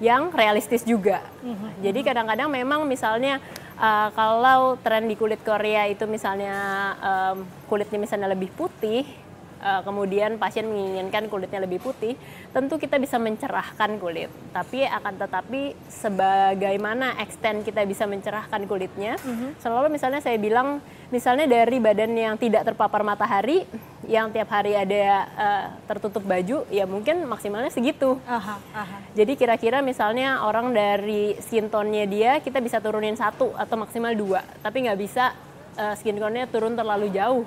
yang 0.03 0.35
realistis 0.35 0.83
juga. 0.83 1.23
Jadi 1.79 2.03
kadang-kadang 2.03 2.51
memang 2.51 2.83
misalnya 2.83 3.39
uh, 3.77 4.09
kalau 4.13 4.75
tren 4.81 5.05
di 5.05 5.15
kulit 5.15 5.41
Korea 5.45 5.85
itu 5.87 6.03
misalnya 6.09 6.55
um, 6.99 7.45
kulitnya 7.69 8.01
misalnya 8.01 8.29
lebih 8.29 8.51
putih, 8.53 9.05
uh, 9.61 9.81
kemudian 9.85 10.37
pasien 10.41 10.67
menginginkan 10.67 11.29
kulitnya 11.31 11.63
lebih 11.63 11.81
putih, 11.81 12.13
tentu 12.51 12.77
kita 12.77 12.97
bisa 12.97 13.17
mencerahkan 13.21 13.97
kulit. 14.01 14.29
Tapi 14.53 14.85
akan 14.85 15.13
tetapi 15.17 15.77
sebagaimana 15.89 17.19
extend 17.21 17.65
kita 17.67 17.85
bisa 17.85 18.09
mencerahkan 18.09 18.65
kulitnya, 18.65 19.17
selalu 19.61 19.93
misalnya 19.93 20.21
saya 20.21 20.37
bilang 20.41 20.81
misalnya 21.07 21.47
dari 21.47 21.79
badan 21.79 22.11
yang 22.11 22.35
tidak 22.35 22.67
terpapar 22.67 22.99
matahari, 23.05 23.63
yang 24.07 24.31
tiap 24.31 24.51
hari 24.51 24.75
ada 24.75 25.03
uh, 25.35 25.65
tertutup 25.87 26.23
baju, 26.23 26.63
ya 26.67 26.83
mungkin 26.87 27.27
maksimalnya 27.27 27.71
segitu. 27.71 28.19
Aha, 28.27 28.59
aha. 28.75 28.97
Jadi 29.15 29.35
kira-kira 29.39 29.79
misalnya 29.83 30.43
orang 30.43 30.71
dari 30.75 31.35
skin 31.39 31.71
tone-nya 31.71 32.05
dia 32.07 32.31
kita 32.43 32.59
bisa 32.59 32.83
turunin 32.83 33.15
satu 33.15 33.55
atau 33.55 33.75
maksimal 33.79 34.11
dua, 34.15 34.43
tapi 34.63 34.87
nggak 34.87 34.99
bisa 34.99 35.31
uh, 35.77 35.95
skin 35.95 36.17
tone-nya 36.17 36.49
turun 36.49 36.73
terlalu 36.73 37.13
jauh. 37.13 37.45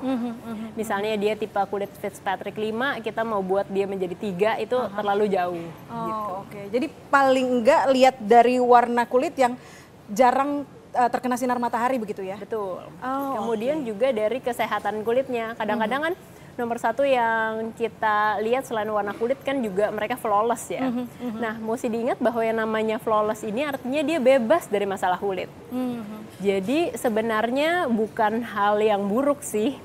Misalnya 0.78 1.18
dia 1.18 1.34
tipe 1.34 1.58
kulit 1.68 1.90
Fitzpatrick 1.99 2.54
5, 2.54 3.02
kita 3.02 3.26
mau 3.26 3.42
buat 3.42 3.66
dia 3.68 3.84
menjadi 3.84 4.14
tiga 4.14 4.50
itu 4.56 4.78
terlalu 4.94 5.26
jauh. 5.28 5.66
Oh, 5.90 6.46
oke. 6.46 6.70
Jadi 6.70 6.87
paling 7.10 7.60
enggak 7.60 7.82
lihat 7.90 8.16
dari 8.22 8.56
warna 8.62 9.04
kulit 9.04 9.34
yang 9.34 9.58
jarang 10.10 10.64
uh, 10.94 11.08
terkena 11.10 11.37
sinar 11.37 11.58
matahari 11.58 11.99
begitu 11.99 12.22
ya? 12.22 12.38
Betul. 12.38 12.87
Oh, 13.02 13.30
Kemudian 13.42 13.82
juga 13.82 14.14
dari 14.14 14.38
kesehatan 14.38 15.02
kulitnya. 15.02 15.58
Kadang-kadang 15.58 16.10
kan 16.10 16.14
nomor 16.60 16.76
satu 16.76 17.00
yang 17.00 17.72
kita 17.72 18.36
lihat 18.44 18.68
selain 18.68 18.92
warna 18.92 19.16
kulit 19.16 19.40
kan 19.40 19.56
juga 19.64 19.88
mereka 19.88 20.20
flawless 20.20 20.68
ya. 20.68 20.92
Nah, 21.40 21.56
mesti 21.56 21.88
diingat 21.88 22.20
bahwa 22.20 22.44
yang 22.44 22.60
namanya 22.60 23.00
flawless 23.00 23.40
ini 23.40 23.64
artinya 23.64 24.04
dia 24.04 24.20
bebas 24.20 24.68
dari 24.68 24.84
masalah 24.84 25.16
kulit. 25.16 25.48
Jadi 26.44 26.92
sebenarnya 26.92 27.88
bukan 27.88 28.44
hal 28.44 28.76
yang 28.84 29.00
buruk 29.08 29.40
sih. 29.40 29.80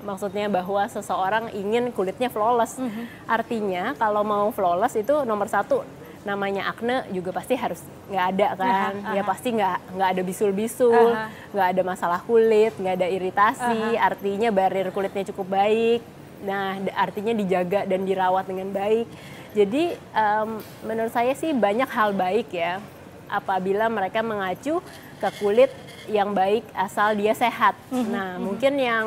Maksudnya 0.00 0.48
bahwa 0.48 0.86
seseorang 0.88 1.50
ingin 1.52 1.90
kulitnya 1.90 2.30
flawless. 2.30 2.78
Artinya 3.26 3.98
kalau 3.98 4.22
mau 4.22 4.48
flawless 4.54 4.94
itu 4.94 5.26
nomor 5.26 5.50
satu 5.50 5.82
namanya 6.20 6.68
akne 6.68 7.08
juga 7.16 7.32
pasti 7.32 7.56
harus 7.56 7.80
nggak 8.12 8.26
ada 8.36 8.48
kan 8.52 8.92
ya 9.16 9.24
pasti 9.24 9.56
nggak 9.56 9.96
nggak 9.96 10.08
ada 10.12 10.22
bisul-bisul 10.22 11.16
Aha. 11.16 11.32
nggak 11.56 11.66
ada 11.72 11.82
masalah 11.82 12.20
kulit 12.28 12.76
nggak 12.76 12.94
ada 13.00 13.08
iritasi 13.08 13.96
artinya 13.96 14.52
barrier 14.52 14.92
kulitnya 14.92 15.24
cukup 15.32 15.48
baik 15.48 16.04
nah 16.40 16.80
artinya 16.96 17.36
dijaga 17.36 17.84
dan 17.84 18.04
dirawat 18.08 18.48
dengan 18.48 18.72
baik. 18.72 19.06
Jadi 19.50 19.92
em, 19.96 20.48
menurut 20.86 21.12
saya 21.12 21.34
sih 21.34 21.50
banyak 21.50 21.90
hal 21.90 22.14
baik 22.14 22.54
ya 22.54 22.78
apabila 23.26 23.90
mereka 23.90 24.22
mengacu 24.22 24.82
ke 25.20 25.28
kulit 25.38 25.70
yang 26.10 26.32
baik 26.32 26.66
asal 26.74 27.14
dia 27.14 27.34
sehat. 27.34 27.76
Nah 27.92 28.38
mungkin 28.40 28.78
yang 28.78 29.06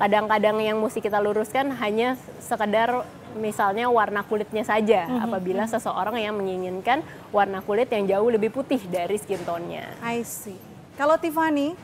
kadang-kadang 0.00 0.60
yang 0.64 0.80
mesti 0.80 1.04
kita 1.04 1.20
luruskan 1.20 1.76
hanya 1.76 2.16
sekedar 2.40 3.04
misalnya 3.36 3.86
warna 3.86 4.26
kulitnya 4.26 4.66
saja 4.66 5.06
apabila 5.22 5.68
seseorang 5.68 6.18
yang 6.18 6.34
menginginkan 6.34 7.04
warna 7.30 7.62
kulit 7.62 7.86
yang 7.92 8.08
jauh 8.08 8.26
lebih 8.32 8.50
putih 8.50 8.80
dari 8.90 9.20
skin 9.20 9.44
tone-nya. 9.46 9.86
I 10.02 10.26
see. 10.26 10.58
Kalau 10.98 11.14
Tiffany, 11.20 11.76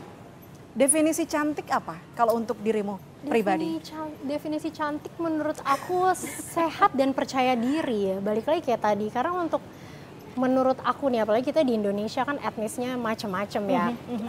definisi 0.76 1.25
cantik 1.25 1.71
apa 1.71 1.97
kalau 2.12 2.37
untuk 2.37 2.59
dirimu 2.61 2.99
pribadi? 3.25 3.81
Definisi, 3.81 3.89
can- 3.89 4.19
definisi 4.27 4.69
cantik 4.75 5.15
menurut 5.17 5.57
aku 5.65 6.13
sehat 6.53 6.93
dan 6.93 7.17
percaya 7.17 7.57
diri 7.57 8.13
ya. 8.13 8.17
Balik 8.21 8.45
lagi 8.45 8.63
kayak 8.67 8.83
tadi 8.83 9.07
karena 9.09 9.33
untuk 9.33 9.63
menurut 10.37 10.77
aku 10.85 11.09
nih 11.09 11.25
apalagi 11.25 11.49
kita 11.49 11.65
di 11.65 11.81
Indonesia 11.81 12.21
kan 12.27 12.37
etnisnya 12.43 13.01
macam-macam 13.01 13.63
ya. 13.73 13.87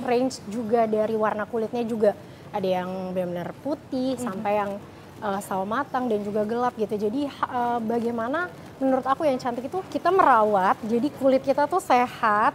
Range 0.07 0.35
juga 0.47 0.87
dari 0.87 1.15
warna 1.19 1.43
kulitnya 1.43 1.83
juga 1.83 2.15
ada 2.55 2.63
yang 2.63 3.11
benar-benar 3.11 3.51
putih 3.59 4.15
sampai 4.15 4.63
yang 4.63 4.71
uh, 5.19 5.39
sawo 5.43 5.67
matang 5.67 6.07
dan 6.07 6.23
juga 6.23 6.47
gelap 6.47 6.73
gitu. 6.79 6.95
Jadi 6.95 7.27
uh, 7.27 7.83
bagaimana 7.83 8.47
menurut 8.77 9.05
aku 9.05 9.25
yang 9.25 9.41
cantik 9.41 9.65
itu 9.65 9.79
kita 9.89 10.13
merawat 10.13 10.77
jadi 10.85 11.09
kulit 11.17 11.41
kita 11.41 11.65
tuh 11.65 11.81
sehat 11.81 12.53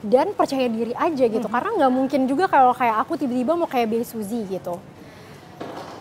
dan 0.00 0.32
percaya 0.32 0.64
diri 0.64 0.96
aja 0.96 1.24
gitu 1.28 1.44
karena 1.44 1.70
nggak 1.76 1.92
mungkin 1.92 2.24
juga 2.24 2.48
kalau 2.48 2.72
kayak 2.72 3.04
aku 3.04 3.20
tiba-tiba 3.20 3.52
mau 3.52 3.68
kayak 3.68 3.88
Bae 3.92 4.00
Suzy 4.00 4.48
gitu 4.48 4.80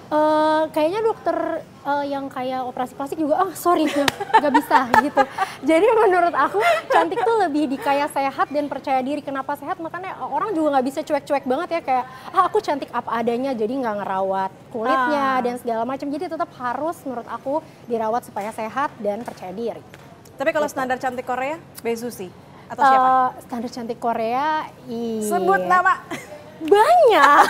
Eh, 0.10 0.64
kayaknya 0.74 1.06
dokter 1.06 1.62
eh, 1.62 2.06
yang 2.10 2.34
kayak 2.34 2.66
operasi 2.66 2.98
plastik 2.98 3.22
juga 3.22 3.46
ah 3.46 3.54
sorry 3.54 3.86
nggak 3.86 4.54
bisa 4.58 4.90
gitu 5.06 5.22
jadi 5.62 5.86
menurut 5.86 6.34
aku 6.34 6.58
cantik 6.90 7.22
tuh 7.22 7.38
lebih 7.38 7.70
di 7.70 7.78
kayak 7.78 8.10
sehat 8.10 8.50
dan 8.50 8.66
percaya 8.66 9.06
diri 9.06 9.22
kenapa 9.22 9.54
sehat 9.54 9.78
makanya 9.78 10.18
orang 10.18 10.58
juga 10.58 10.74
nggak 10.74 10.86
bisa 10.90 11.00
cuek-cuek 11.06 11.46
banget 11.46 11.70
ya 11.78 11.82
kayak 11.86 12.06
ah 12.34 12.50
aku 12.50 12.58
cantik 12.58 12.90
apa 12.90 13.22
adanya 13.22 13.54
jadi 13.54 13.70
nggak 13.70 13.96
ngerawat 14.02 14.50
kulitnya 14.74 15.26
Ah. 15.38 15.46
dan 15.46 15.62
segala 15.62 15.86
macam 15.86 16.10
jadi 16.10 16.26
tetap 16.26 16.50
harus 16.58 16.98
menurut 17.06 17.30
aku 17.30 17.62
dirawat 17.86 18.26
supaya 18.26 18.50
sehat 18.50 18.90
dan 18.98 19.22
percaya 19.22 19.54
diri 19.54 19.82
Tapi 20.42 20.50
kalau 20.50 20.66
standar 20.66 20.98
cantik 20.98 21.30
Korea, 21.30 21.62
Bae 21.86 21.94
Suzy 21.94 22.34
atau 22.66 22.82
siapa? 22.82 23.06
Eh, 23.06 23.30
standar 23.46 23.70
cantik 23.70 24.00
Korea 24.02 24.66
iya. 24.90 25.22
Sebut 25.22 25.62
nama. 25.70 26.02
Banyak. 26.64 27.44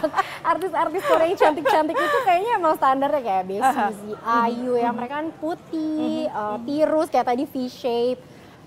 Artis-artis 0.54 1.02
Korea 1.06 1.26
yang 1.30 1.38
cantik-cantik 1.38 1.96
itu 1.96 2.18
kayaknya 2.26 2.52
emang 2.58 2.74
standarnya 2.74 3.22
kayak 3.22 3.44
Suzy, 3.46 4.12
Ayu 4.22 4.74
yang 4.78 4.94
mereka 4.94 5.22
kan 5.22 5.28
putih, 5.38 6.26
eh, 6.26 6.56
tirus 6.66 7.08
kayak 7.10 7.26
tadi 7.30 7.44
V 7.46 7.54
shape, 7.70 8.20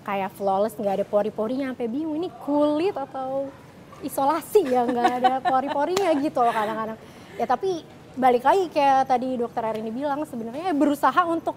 kayak 0.08 0.32
flawless 0.36 0.76
nggak 0.80 1.04
ada 1.04 1.06
pori-porinya. 1.08 1.72
Sampai 1.76 1.92
bingung 1.92 2.16
ini 2.16 2.32
kulit 2.44 2.96
atau 2.96 3.52
isolasi 4.00 4.68
ya? 4.68 4.88
Nggak 4.88 5.12
ada 5.24 5.34
pori-porinya 5.52 6.10
gitu 6.20 6.40
loh 6.40 6.54
kadang-kadang. 6.56 6.98
Ya 7.36 7.46
tapi 7.48 7.84
balik 8.20 8.44
lagi 8.44 8.68
kayak 8.72 9.08
tadi 9.08 9.40
dokter 9.40 9.64
Erini 9.64 9.92
bilang 9.96 10.28
sebenarnya 10.28 10.76
berusaha 10.76 11.24
untuk 11.24 11.56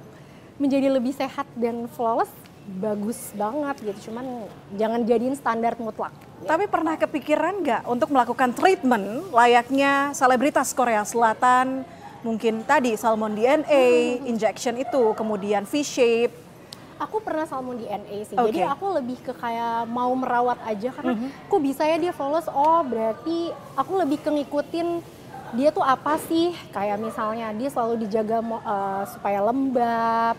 menjadi 0.61 0.95
lebih 0.95 1.11
sehat 1.11 1.49
dan 1.59 1.91
flawless 1.91 2.31
bagus 2.63 3.35
banget 3.35 3.77
gitu 3.83 4.11
cuman 4.11 4.47
jangan 4.79 5.03
jadiin 5.03 5.35
standar 5.35 5.75
mutlak. 5.79 6.15
Tapi 6.43 6.67
pernah 6.67 6.99
kepikiran 6.99 7.63
nggak 7.63 7.83
untuk 7.87 8.11
melakukan 8.11 8.51
treatment 8.55 9.31
layaknya 9.31 10.11
selebritas 10.15 10.75
Korea 10.75 11.07
Selatan? 11.07 11.87
Mungkin 12.23 12.63
tadi 12.63 12.95
salmon 12.95 13.35
DNA, 13.35 14.23
injection 14.31 14.79
itu, 14.79 15.11
kemudian 15.19 15.67
V-shape. 15.67 16.31
Aku 17.03 17.19
pernah 17.19 17.43
salmon 17.51 17.83
DNA 17.83 18.31
sih. 18.31 18.39
Oke. 18.39 18.55
Jadi 18.55 18.63
aku 18.63 18.87
lebih 18.95 19.19
ke 19.27 19.35
kayak 19.35 19.91
mau 19.91 20.15
merawat 20.15 20.63
aja 20.63 20.95
karena 20.95 21.19
kok 21.51 21.63
bisa 21.63 21.83
ya 21.83 21.99
dia 21.99 22.15
flawless. 22.15 22.47
Oh, 22.47 22.87
berarti 22.87 23.51
aku 23.75 23.99
lebih 23.99 24.23
ke 24.23 24.31
ngikutin 24.31 25.03
dia 25.59 25.75
tuh 25.75 25.83
apa 25.83 26.15
sih? 26.31 26.55
Kayak 26.71 27.03
misalnya 27.03 27.51
dia 27.59 27.69
selalu 27.75 28.07
dijaga 28.07 28.39
eh, 28.39 29.03
supaya 29.11 29.43
lembab, 29.43 30.39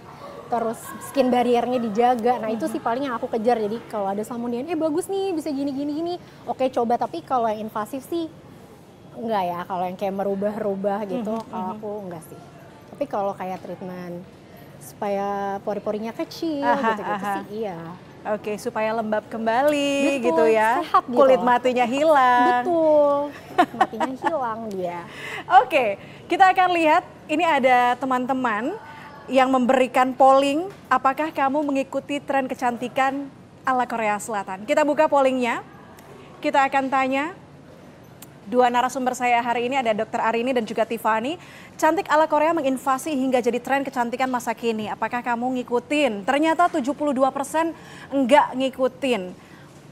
terus 0.53 0.77
skin 1.09 1.33
barriernya 1.33 1.81
dijaga. 1.81 2.37
Nah, 2.37 2.53
itu 2.53 2.69
sih 2.69 2.77
paling 2.77 3.09
yang 3.09 3.17
aku 3.17 3.25
kejar. 3.25 3.57
Jadi 3.57 3.81
kalau 3.89 4.05
ada 4.13 4.21
salmon 4.21 4.53
DNA, 4.53 4.77
eh 4.77 4.77
bagus 4.77 5.09
nih, 5.09 5.33
bisa 5.33 5.49
gini 5.49 5.73
gini 5.73 5.91
gini. 5.97 6.13
Oke, 6.45 6.69
coba 6.69 7.01
tapi 7.01 7.25
kalau 7.25 7.49
yang 7.49 7.65
invasif 7.65 8.05
sih 8.05 8.29
enggak 9.17 9.43
ya. 9.49 9.59
Kalau 9.65 9.83
yang 9.89 9.97
kayak 9.97 10.13
merubah-rubah 10.13 11.09
gitu, 11.09 11.41
kalau 11.49 11.67
aku 11.73 11.89
enggak 12.05 12.21
sih. 12.29 12.39
Tapi 12.93 13.03
kalau 13.09 13.33
kayak 13.33 13.65
treatment 13.65 14.21
supaya 14.83 15.57
pori-porinya 15.63 16.11
kecil 16.11 16.67
gitu-gitu 16.67 17.23
sih 17.23 17.63
iya. 17.63 17.79
Oke, 18.23 18.55
supaya 18.55 18.95
lembab 18.95 19.27
kembali 19.27 20.19
Betul, 20.19 20.23
gitu 20.31 20.43
ya. 20.47 20.79
sehat 20.79 21.03
gitu. 21.11 21.19
Kulit 21.19 21.43
matinya 21.43 21.83
hilang. 21.83 22.63
Betul. 22.63 23.15
Matinya 23.79 24.13
hilang 24.15 24.59
dia. 24.71 24.99
Oke, 25.59 25.99
kita 26.31 26.55
akan 26.55 26.71
lihat 26.71 27.03
ini 27.27 27.43
ada 27.43 27.99
teman-teman 27.99 28.79
yang 29.31 29.47
memberikan 29.51 30.11
polling 30.11 30.67
apakah 30.91 31.31
kamu 31.31 31.63
mengikuti 31.63 32.19
tren 32.19 32.47
kecantikan 32.47 33.31
ala 33.63 33.87
Korea 33.87 34.19
Selatan. 34.19 34.67
Kita 34.67 34.83
buka 34.83 35.07
pollingnya. 35.07 35.63
Kita 36.43 36.67
akan 36.67 36.91
tanya 36.91 37.31
dua 38.43 38.67
narasumber 38.67 39.15
saya 39.15 39.39
hari 39.39 39.71
ini 39.71 39.79
ada 39.79 39.95
Dr. 39.95 40.19
Arini 40.19 40.51
dan 40.51 40.67
juga 40.67 40.83
Tiffany. 40.83 41.39
Cantik 41.79 42.11
ala 42.11 42.27
Korea 42.27 42.51
menginvasi 42.51 43.15
hingga 43.15 43.39
jadi 43.39 43.63
tren 43.63 43.87
kecantikan 43.87 44.27
masa 44.27 44.51
kini. 44.51 44.91
Apakah 44.91 45.23
kamu 45.23 45.63
ngikutin? 45.63 46.27
Ternyata 46.27 46.67
72% 46.67 47.71
enggak 48.11 48.47
ngikutin. 48.59 49.21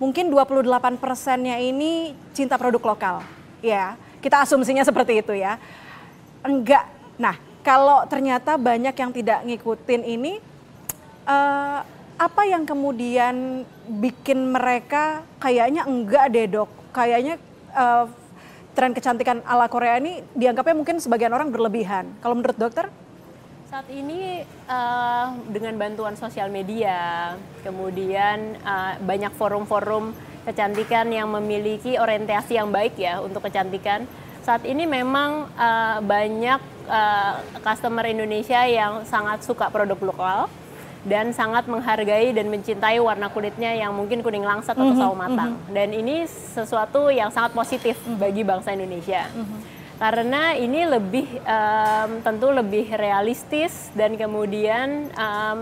Mungkin 0.02 0.26
28 0.34 1.00
persennya 1.00 1.56
ini 1.62 2.12
cinta 2.36 2.60
produk 2.60 2.84
lokal. 2.84 3.16
Ya, 3.64 3.96
kita 4.20 4.44
asumsinya 4.44 4.84
seperti 4.84 5.24
itu 5.24 5.32
ya. 5.32 5.56
Enggak. 6.44 6.90
Nah, 7.22 7.38
kalau 7.62 8.06
ternyata 8.10 8.58
banyak 8.58 8.94
yang 8.94 9.12
tidak 9.14 9.40
ngikutin 9.46 10.02
ini, 10.06 10.42
eh, 11.26 11.80
apa 12.22 12.42
yang 12.46 12.66
kemudian 12.70 13.66
bikin 13.90 14.54
mereka 14.54 15.26
kayaknya 15.42 15.86
enggak 15.90 16.30
deh 16.34 16.46
dok, 16.50 16.70
kayaknya 16.94 17.38
eh, 17.74 18.06
tren 18.74 18.94
kecantikan 18.94 19.44
ala 19.46 19.68
Korea 19.70 19.98
ini 19.98 20.26
dianggapnya 20.34 20.76
mungkin 20.78 20.98
sebagian 20.98 21.34
orang 21.34 21.50
berlebihan. 21.50 22.10
Kalau 22.22 22.36
menurut 22.38 22.58
dokter? 22.58 22.90
Saat 23.72 23.88
ini 23.88 24.44
eh, 24.46 25.28
dengan 25.48 25.78
bantuan 25.80 26.18
sosial 26.20 26.52
media, 26.52 27.34
kemudian 27.64 28.58
eh, 28.58 28.94
banyak 29.00 29.32
forum-forum 29.38 30.12
kecantikan 30.42 31.06
yang 31.14 31.30
memiliki 31.30 32.02
orientasi 32.02 32.58
yang 32.58 32.74
baik 32.74 32.98
ya 32.98 33.22
untuk 33.22 33.46
kecantikan. 33.46 34.10
Saat 34.42 34.66
ini 34.66 34.90
memang 34.90 35.48
eh, 35.56 35.98
banyak 36.02 36.81
eh, 36.92 37.34
customer 37.64 38.04
Indonesia 38.06 38.62
yang 38.68 39.08
sangat 39.08 39.48
suka 39.48 39.72
produk 39.72 39.98
lokal 40.04 40.40
dan 41.02 41.34
sangat 41.34 41.66
menghargai 41.66 42.30
dan 42.30 42.46
mencintai 42.54 43.02
warna 43.02 43.26
kulitnya 43.34 43.74
yang 43.74 43.90
mungkin 43.90 44.22
kuning 44.22 44.46
langsat 44.46 44.78
atau 44.78 44.94
sawo 44.94 45.16
matang. 45.18 45.58
Dan 45.74 45.98
ini 45.98 46.30
sesuatu 46.30 47.10
yang 47.10 47.34
sangat 47.34 47.58
positif 47.58 47.98
bagi 48.22 48.46
bangsa 48.46 48.78
Indonesia. 48.78 49.26
Karena 49.98 50.58
ini 50.58 50.82
lebih 50.86 51.42
em, 51.46 52.12
tentu 52.26 52.50
lebih 52.50 52.90
realistis 52.98 53.94
dan 53.94 54.18
kemudian 54.18 55.10
em, 55.14 55.58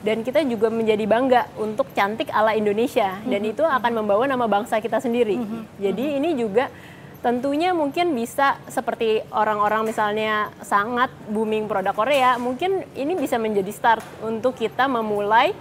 dan 0.00 0.24
kita 0.24 0.40
juga 0.48 0.72
menjadi 0.72 1.04
bangga 1.04 1.42
untuk 1.60 1.86
cantik 1.94 2.30
ala 2.34 2.56
Indonesia. 2.58 3.18
Dan 3.22 3.46
itu 3.46 3.62
akan 3.62 4.02
membawa 4.02 4.26
nama 4.26 4.46
bangsa 4.50 4.82
kita 4.82 4.98
sendiri. 4.98 5.38
Jadi 5.78 6.18
ini 6.18 6.34
juga 6.34 6.66
tentunya 7.20 7.76
mungkin 7.76 8.16
bisa 8.16 8.56
seperti 8.68 9.20
orang-orang 9.32 9.92
misalnya 9.92 10.48
sangat 10.64 11.12
booming 11.28 11.68
produk 11.68 11.92
Korea, 11.92 12.40
mungkin 12.40 12.84
ini 12.96 13.12
bisa 13.16 13.36
menjadi 13.36 13.72
start 13.72 14.04
untuk 14.24 14.56
kita 14.56 14.88
memulai 14.88 15.52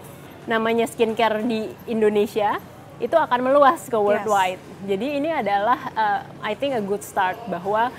namanya 0.47 0.87
skincare 0.87 1.43
di 1.43 1.67
Indonesia 1.91 2.57
itu 2.99 3.15
akan 3.15 3.39
meluas 3.39 3.87
ke 3.87 3.95
worldwide. 3.95 4.59
Jadi 4.83 5.23
ini 5.23 5.31
adalah 5.31 5.79
uh, 5.95 6.19
I 6.43 6.55
think 6.55 6.75
a 6.75 6.83
good 6.83 6.99
start 6.99 7.39
bahwa 7.47 7.91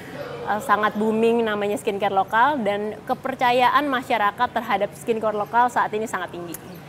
uh, 0.45 0.61
sangat 0.61 0.93
booming 0.97 1.41
namanya 1.41 1.81
skincare 1.81 2.13
lokal 2.13 2.61
dan 2.61 2.97
kepercayaan 3.09 3.89
masyarakat 3.89 4.49
terhadap 4.53 4.93
skincare 4.97 5.37
lokal 5.37 5.73
saat 5.73 5.93
ini 5.97 6.05
sangat 6.05 6.37
tinggi. 6.37 6.80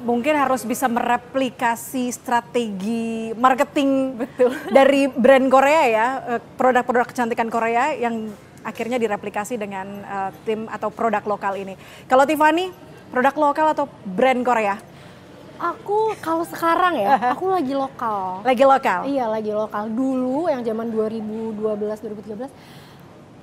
Mungkin 0.00 0.32
harus 0.32 0.64
bisa 0.64 0.88
mereplikasi 0.88 2.08
strategi 2.08 3.36
marketing 3.36 4.16
dari 4.76 5.04
brand 5.12 5.46
Korea 5.52 5.82
ya, 5.84 6.06
eh, 6.36 6.40
produk-produk 6.56 7.04
kecantikan 7.12 7.52
Korea 7.52 7.92
yang 7.92 8.32
akhirnya 8.64 8.96
direplikasi 8.96 9.60
dengan 9.60 9.86
eh, 10.00 10.30
tim 10.48 10.64
atau 10.72 10.88
produk 10.88 11.20
lokal 11.28 11.52
ini. 11.60 11.76
Kalau 12.08 12.24
Tiffany, 12.24 12.72
produk 13.12 13.34
lokal 13.36 13.66
atau 13.76 13.84
brand 14.08 14.40
Korea? 14.40 14.80
Aku 15.60 16.16
kalau 16.24 16.48
sekarang 16.48 16.96
ya, 16.96 17.20
aku 17.36 17.52
lagi 17.52 17.76
lokal. 17.76 18.40
Lagi 18.40 18.64
lokal? 18.64 19.00
Iya 19.04 19.28
lagi 19.28 19.52
lokal. 19.52 19.92
Dulu 19.92 20.48
yang 20.48 20.64
zaman 20.64 20.88
2012 20.88 21.60
2013 21.60 22.79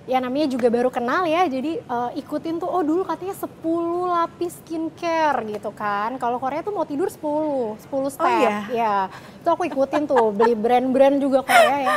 ya 0.08 0.24
namanya 0.24 0.48
juga 0.48 0.72
baru 0.72 0.90
kenal 0.90 1.28
ya. 1.28 1.46
Jadi 1.46 1.84
eh, 1.84 2.12
ikutin 2.24 2.64
tuh 2.64 2.72
oh 2.72 2.82
dulu 2.82 3.04
katanya 3.04 3.36
10 3.36 3.52
lapis 4.08 4.54
skincare 4.64 5.44
gitu 5.46 5.70
kan. 5.76 6.16
Kalau 6.16 6.40
Korea 6.40 6.64
tuh 6.64 6.74
mau 6.74 6.88
tidur 6.88 7.12
10, 7.12 7.76
10 7.86 8.16
step. 8.16 8.26
iya? 8.26 8.58
Ya. 8.72 8.96
Itu 9.44 9.52
aku 9.52 9.68
ikutin 9.68 10.08
tuh 10.08 10.32
beli 10.32 10.56
brand-brand 10.56 11.20
juga 11.20 11.44
Korea 11.44 11.78
ya. 11.92 11.96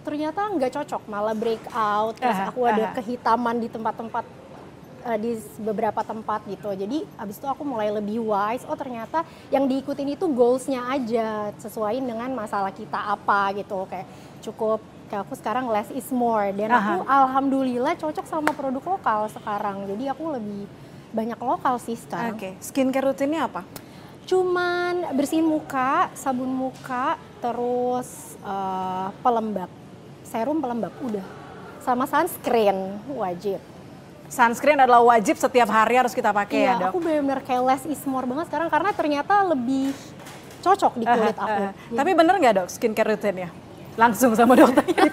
Ternyata 0.00 0.48
nggak 0.56 0.72
cocok, 0.80 1.02
malah 1.06 1.36
breakout. 1.36 2.16
Terus 2.16 2.38
Aha, 2.40 2.48
aku 2.48 2.60
ada 2.64 2.84
aha. 2.90 2.96
kehitaman 2.96 3.60
di 3.60 3.68
tempat-tempat 3.68 4.24
eh, 5.04 5.18
di 5.20 5.30
beberapa 5.60 6.00
tempat 6.00 6.48
gitu. 6.48 6.72
Jadi 6.72 7.04
abis 7.20 7.36
itu 7.36 7.44
aku 7.44 7.62
mulai 7.68 7.92
lebih 7.92 8.24
wise. 8.24 8.64
Oh 8.64 8.74
ternyata 8.74 9.28
yang 9.52 9.68
diikutin 9.68 10.16
itu 10.16 10.24
goalsnya 10.32 10.88
aja 10.88 11.52
sesuai 11.60 12.00
dengan 12.00 12.32
masalah 12.32 12.72
kita 12.72 12.96
apa 12.96 13.52
gitu. 13.60 13.84
Kayak 13.84 14.08
cukup 14.40 14.80
kayak 15.10 15.26
aku 15.26 15.34
sekarang 15.34 15.66
less 15.66 15.90
is 15.90 16.06
more 16.14 16.54
dan 16.54 16.70
aku 16.70 17.02
alhamdulillah 17.02 17.98
cocok 17.98 18.24
sama 18.24 18.54
produk 18.54 18.94
lokal 18.94 19.26
sekarang. 19.26 19.90
Jadi 19.90 20.06
aku 20.06 20.30
lebih 20.30 20.70
banyak 21.10 21.36
lokal 21.36 21.82
sih 21.82 21.98
sekarang. 21.98 22.38
Oke, 22.38 22.54
skincare 22.62 23.10
rutinnya 23.10 23.50
apa? 23.50 23.66
Cuman 24.22 25.10
bersihin 25.18 25.42
muka, 25.42 26.06
sabun 26.14 26.46
muka, 26.46 27.18
terus 27.42 28.38
eh, 28.38 29.08
pelembab, 29.18 29.66
serum 30.22 30.62
pelembab 30.62 30.94
udah. 31.02 31.26
Sama 31.82 32.06
sunscreen 32.06 33.02
wajib. 33.10 33.58
Sunscreen 34.30 34.78
adalah 34.78 35.02
wajib 35.02 35.34
setiap 35.34 35.66
hari 35.66 35.98
harus 35.98 36.14
kita 36.14 36.30
pakai 36.30 36.54
ya 36.54 36.78
Iya, 36.78 36.86
dok? 36.86 36.90
aku 36.94 36.98
benar-benar 37.02 37.42
kayak 37.42 37.62
less 37.66 37.82
is 37.82 37.98
more 38.06 38.22
banget 38.22 38.46
sekarang 38.46 38.70
karena 38.70 38.94
ternyata 38.94 39.34
lebih 39.42 39.90
cocok 40.62 40.92
di 40.94 41.06
kulit 41.10 41.34
Aha, 41.34 41.42
aku. 41.42 41.62
aha. 41.66 41.70
Tapi 41.98 42.10
bener 42.14 42.34
nggak 42.38 42.54
dok 42.62 42.68
skincare 42.70 43.18
rutinnya? 43.18 43.50
Langsung 43.98 44.32
sama 44.38 44.54
dokternya. 44.54 45.10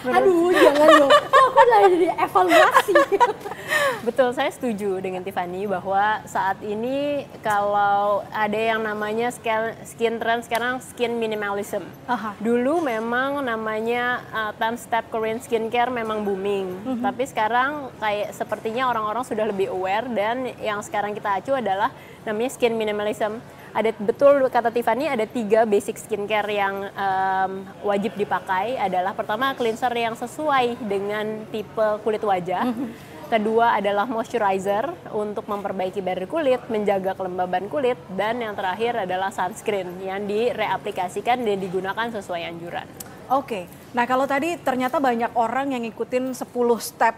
Aduh, 0.00 0.48
jangan 0.54 0.88
dong. 0.96 1.12
Kok 1.12 1.44
aku 1.44 1.60
udah 1.60 1.80
jadi 1.92 2.08
evaluasi. 2.16 2.94
Betul, 4.00 4.32
saya 4.32 4.48
setuju 4.48 4.96
dengan 4.96 5.20
Tiffany 5.20 5.68
bahwa 5.68 6.24
saat 6.24 6.56
ini 6.64 7.28
kalau 7.44 8.24
ada 8.32 8.56
yang 8.56 8.80
namanya 8.80 9.28
skin, 9.28 9.76
skin 9.84 10.16
trend 10.16 10.48
sekarang 10.48 10.80
skin 10.80 11.20
minimalism. 11.20 11.84
Aha. 12.08 12.32
Dulu 12.40 12.80
memang 12.80 13.44
namanya 13.44 14.24
uh, 14.32 14.56
10 14.56 14.80
step 14.80 15.04
Korean 15.12 15.36
skincare 15.36 15.92
memang 15.92 16.24
booming. 16.24 16.80
Tapi 17.04 17.28
sekarang 17.28 17.92
kayak 18.00 18.32
sepertinya 18.32 18.88
orang-orang 18.88 19.24
sudah 19.28 19.44
lebih 19.44 19.68
aware 19.68 20.08
dan 20.08 20.48
yang 20.64 20.80
sekarang 20.80 21.12
kita 21.12 21.36
acu 21.36 21.52
adalah 21.52 21.92
namanya 22.24 22.50
skin 22.56 22.72
minimalism. 22.80 23.36
Ada 23.70 23.94
betul 24.02 24.42
kata 24.50 24.74
Tiffany 24.74 25.06
ada 25.06 25.22
tiga 25.30 25.62
basic 25.62 25.94
skincare 25.94 26.50
yang 26.50 26.90
um, 26.90 27.52
wajib 27.86 28.18
dipakai 28.18 28.74
adalah 28.74 29.14
pertama 29.14 29.54
cleanser 29.54 29.94
yang 29.94 30.18
sesuai 30.18 30.74
dengan 30.90 31.46
tipe 31.54 32.02
kulit 32.02 32.22
wajah. 32.22 32.66
Kedua 33.30 33.78
adalah 33.78 34.10
moisturizer 34.10 34.90
untuk 35.14 35.46
memperbaiki 35.46 36.02
barrier 36.02 36.26
kulit, 36.26 36.66
menjaga 36.66 37.14
kelembaban 37.14 37.70
kulit, 37.70 37.94
dan 38.18 38.42
yang 38.42 38.58
terakhir 38.58 39.06
adalah 39.06 39.30
sunscreen 39.30 40.02
yang 40.02 40.26
direaplikasikan 40.26 41.38
dan 41.46 41.62
digunakan 41.62 42.10
sesuai 42.10 42.42
anjuran. 42.50 42.90
Oke, 43.30 43.70
nah 43.94 44.02
kalau 44.10 44.26
tadi 44.26 44.58
ternyata 44.58 44.98
banyak 44.98 45.30
orang 45.38 45.70
yang 45.70 45.86
ngikutin 45.86 46.34
10 46.34 46.42
step 46.82 47.14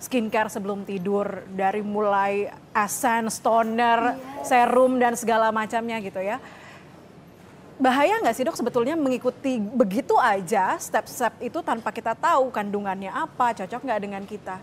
skincare 0.00 0.48
sebelum 0.48 0.88
tidur 0.88 1.44
dari 1.52 1.84
mulai 1.84 2.48
essence, 2.72 3.36
toner, 3.44 4.16
serum 4.42 4.96
dan 4.96 5.12
segala 5.12 5.52
macamnya 5.52 6.00
gitu 6.00 6.18
ya. 6.24 6.40
Bahaya 7.76 8.20
nggak 8.20 8.36
sih 8.36 8.44
dok 8.44 8.56
sebetulnya 8.56 8.96
mengikuti 8.96 9.60
begitu 9.60 10.16
aja 10.16 10.76
step-step 10.80 11.36
itu 11.40 11.60
tanpa 11.60 11.92
kita 11.92 12.16
tahu 12.16 12.48
kandungannya 12.48 13.12
apa, 13.12 13.52
cocok 13.56 13.80
nggak 13.84 14.00
dengan 14.00 14.24
kita? 14.24 14.56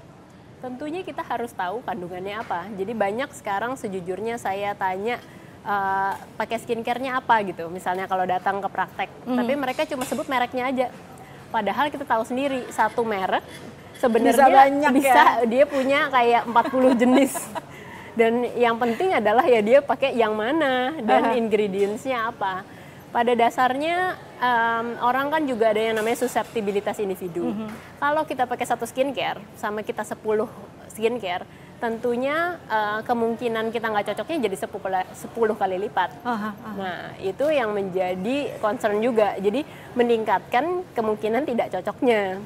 Tentunya 0.58 1.06
kita 1.06 1.21
harus 1.21 1.54
tahu 1.54 1.86
kandungannya 1.86 2.41
apa. 2.41 2.65
Jadi 2.73 2.93
banyak 2.97 3.30
sekarang 3.38 3.78
sejujurnya 3.78 4.41
saya 4.41 4.73
tanya 4.73 5.21
eh, 5.65 6.13
pakai 6.38 6.58
skincare-nya 6.62 7.21
apa 7.21 7.41
gitu. 7.45 7.69
Misalnya 7.69 8.10
kalau 8.10 8.26
datang 8.26 8.58
ke 8.58 8.69
praktek, 8.69 9.10
tapi 9.26 9.54
mereka 9.54 9.86
cuma 9.86 10.06
sebut 10.06 10.26
mereknya 10.26 10.65
aja. 10.69 10.88
Padahal 11.47 11.88
kita 11.88 12.03
tahu 12.03 12.23
sendiri 12.23 12.67
satu 12.69 13.01
merek 13.01 13.43
sebenarnya 13.97 14.45
Bisa 14.45 14.57
banyak 14.62 14.91
bisa 14.93 15.23
ya. 15.41 15.47
dia 15.47 15.63
punya 15.65 15.99
kayak 16.12 16.43
40 16.45 16.93
jenis. 17.01 17.33
Dan 18.17 18.49
yang 18.57 18.81
penting 18.81 19.13
adalah 19.13 19.45
ya 19.45 19.62
dia 19.62 19.79
pakai 19.79 20.17
yang 20.17 20.33
mana 20.33 20.97
dan 21.01 21.38
ingredients-nya 21.38 22.33
apa. 22.33 22.65
Pada 23.07 23.31
dasarnya 23.33 24.17
em, 24.38 24.88
orang 24.99 25.29
kan 25.29 25.41
juga 25.45 25.71
ada 25.71 25.79
yang 25.79 25.95
namanya 25.95 26.17
susceptibilitas 26.19 26.97
individu. 26.97 27.53
Mhm. 27.53 27.67
Kalau 27.97 28.25
kita 28.25 28.43
pakai 28.43 28.65
satu 28.65 28.83
skincare 28.83 29.39
sama 29.55 29.81
kita 29.81 30.01
10 30.01 30.49
skincare, 30.91 31.45
tentunya 31.77 32.57
eh, 32.65 32.99
kemungkinan 33.05 33.69
kita 33.69 33.85
nggak 33.89 34.07
cocoknya 34.13 34.37
jadi 34.49 34.57
10, 34.57 34.81
kali- 34.81 35.09
10 35.13 35.53
kali 35.55 35.77
lipat. 35.87 36.09
Aha, 36.25 36.49
aha. 36.51 36.71
Nah, 36.77 36.99
itu 37.21 37.45
yang 37.53 37.73
menjadi 37.73 38.57
concern 38.57 38.97
juga. 38.99 39.37
Jadi 39.37 39.61
meningkatkan 39.93 40.85
kemungkinan 40.93 41.45
tidak 41.45 41.73
cocoknya. 41.77 42.41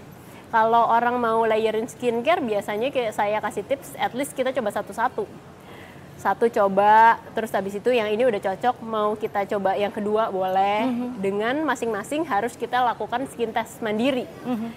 Kalau 0.51 0.83
orang 0.91 1.15
mau 1.15 1.47
layerin 1.47 1.87
skincare, 1.87 2.43
biasanya 2.43 2.91
kayak 2.91 3.15
saya 3.15 3.39
kasih 3.39 3.63
tips, 3.63 3.95
at 3.95 4.11
least 4.11 4.35
kita 4.35 4.51
coba 4.51 4.67
satu-satu. 4.75 5.23
Satu 6.21 6.45
coba, 6.53 7.17
terus 7.33 7.49
habis 7.49 7.73
itu 7.73 7.89
yang 7.89 8.05
ini 8.05 8.29
udah 8.29 8.37
cocok, 8.37 8.77
mau 8.85 9.17
kita 9.17 9.41
coba 9.57 9.73
yang 9.73 9.89
kedua 9.89 10.29
boleh. 10.29 10.85
Dengan 11.17 11.65
masing-masing 11.65 12.29
harus 12.29 12.53
kita 12.53 12.77
lakukan 12.77 13.25
skin 13.33 13.49
test 13.49 13.81
mandiri. 13.81 14.29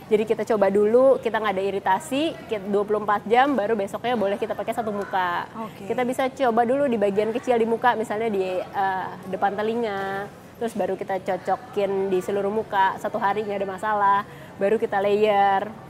Jadi 0.08 0.24
kita 0.24 0.48
coba 0.48 0.72
dulu, 0.72 1.20
kita 1.20 1.36
nggak 1.36 1.54
ada 1.60 1.64
iritasi, 1.68 2.32
kita 2.48 2.64
24 2.72 3.28
jam, 3.28 3.52
baru 3.52 3.76
besoknya 3.76 4.16
boleh 4.16 4.40
kita 4.40 4.56
pakai 4.56 4.72
satu 4.72 4.88
muka. 4.88 5.44
Oke. 5.68 5.84
Kita 5.92 6.00
bisa 6.08 6.32
coba 6.32 6.64
dulu 6.64 6.88
di 6.88 6.96
bagian 6.96 7.28
kecil 7.28 7.60
di 7.60 7.68
muka, 7.68 7.92
misalnya 7.92 8.32
di 8.32 8.40
eh, 8.64 9.06
depan 9.28 9.52
telinga, 9.52 10.24
terus 10.56 10.72
baru 10.72 10.96
kita 10.96 11.20
cocokin 11.20 12.08
di 12.08 12.24
seluruh 12.24 12.48
muka 12.48 12.96
satu 13.04 13.20
hari 13.20 13.44
nggak 13.44 13.60
ada 13.60 13.68
masalah, 13.68 14.20
baru 14.56 14.80
kita 14.80 14.96
layer. 14.96 15.83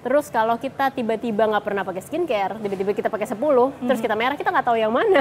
Terus 0.00 0.32
kalau 0.32 0.56
kita 0.56 0.88
tiba-tiba 0.96 1.44
nggak 1.44 1.64
pernah 1.64 1.84
pakai 1.84 2.00
skincare, 2.00 2.56
tiba-tiba 2.56 2.96
kita 2.96 3.12
pakai 3.12 3.28
10, 3.28 3.36
terus 3.84 4.00
kita 4.00 4.16
merah, 4.16 4.32
kita 4.32 4.48
nggak 4.48 4.66
tahu 4.72 4.78
yang 4.80 4.92
mana. 4.92 5.20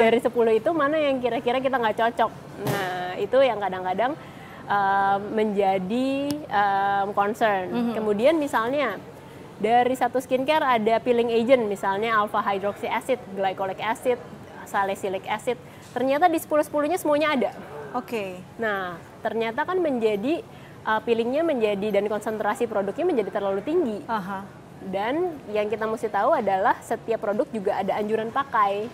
Dari 0.00 0.16
10 0.24 0.32
itu 0.56 0.70
mana 0.72 0.96
yang 0.96 1.20
kira-kira 1.20 1.60
kita 1.60 1.76
nggak 1.76 1.96
cocok. 2.00 2.30
Nah, 2.64 3.12
itu 3.20 3.36
yang 3.44 3.60
kadang-kadang 3.60 4.16
eh, 4.64 5.18
menjadi 5.20 6.08
eh, 6.32 7.04
concern. 7.12 7.92
Kemudian 7.92 8.40
misalnya 8.40 8.96
dari 9.60 9.92
satu 9.96 10.16
skincare 10.20 10.64
ada 10.64 10.96
peeling 11.00 11.32
agent 11.32 11.64
misalnya 11.68 12.16
alpha 12.16 12.40
hydroxy 12.40 12.88
acid, 12.88 13.20
glycolic 13.36 13.80
acid, 13.84 14.16
salicylic 14.64 15.28
acid. 15.28 15.60
Ternyata 15.92 16.28
di 16.28 16.40
10-10-nya 16.40 16.96
semuanya 17.00 17.28
ada. 17.32 17.50
Oke. 17.96 18.36
Nah, 18.60 19.00
ternyata 19.24 19.64
kan 19.64 19.80
menjadi 19.80 20.44
uh, 20.86 21.00
peelingnya 21.02 21.42
menjadi 21.42 21.98
dan 21.98 22.06
konsentrasi 22.06 22.70
produknya 22.70 23.04
menjadi 23.04 23.30
terlalu 23.34 23.60
tinggi. 23.66 23.98
Aha. 24.06 24.46
Dan 24.86 25.34
yang 25.50 25.66
kita 25.66 25.82
mesti 25.84 26.06
tahu 26.06 26.30
adalah 26.30 26.78
setiap 26.78 27.18
produk 27.18 27.48
juga 27.50 27.82
ada 27.82 27.98
anjuran 27.98 28.30
pakai. 28.30 28.86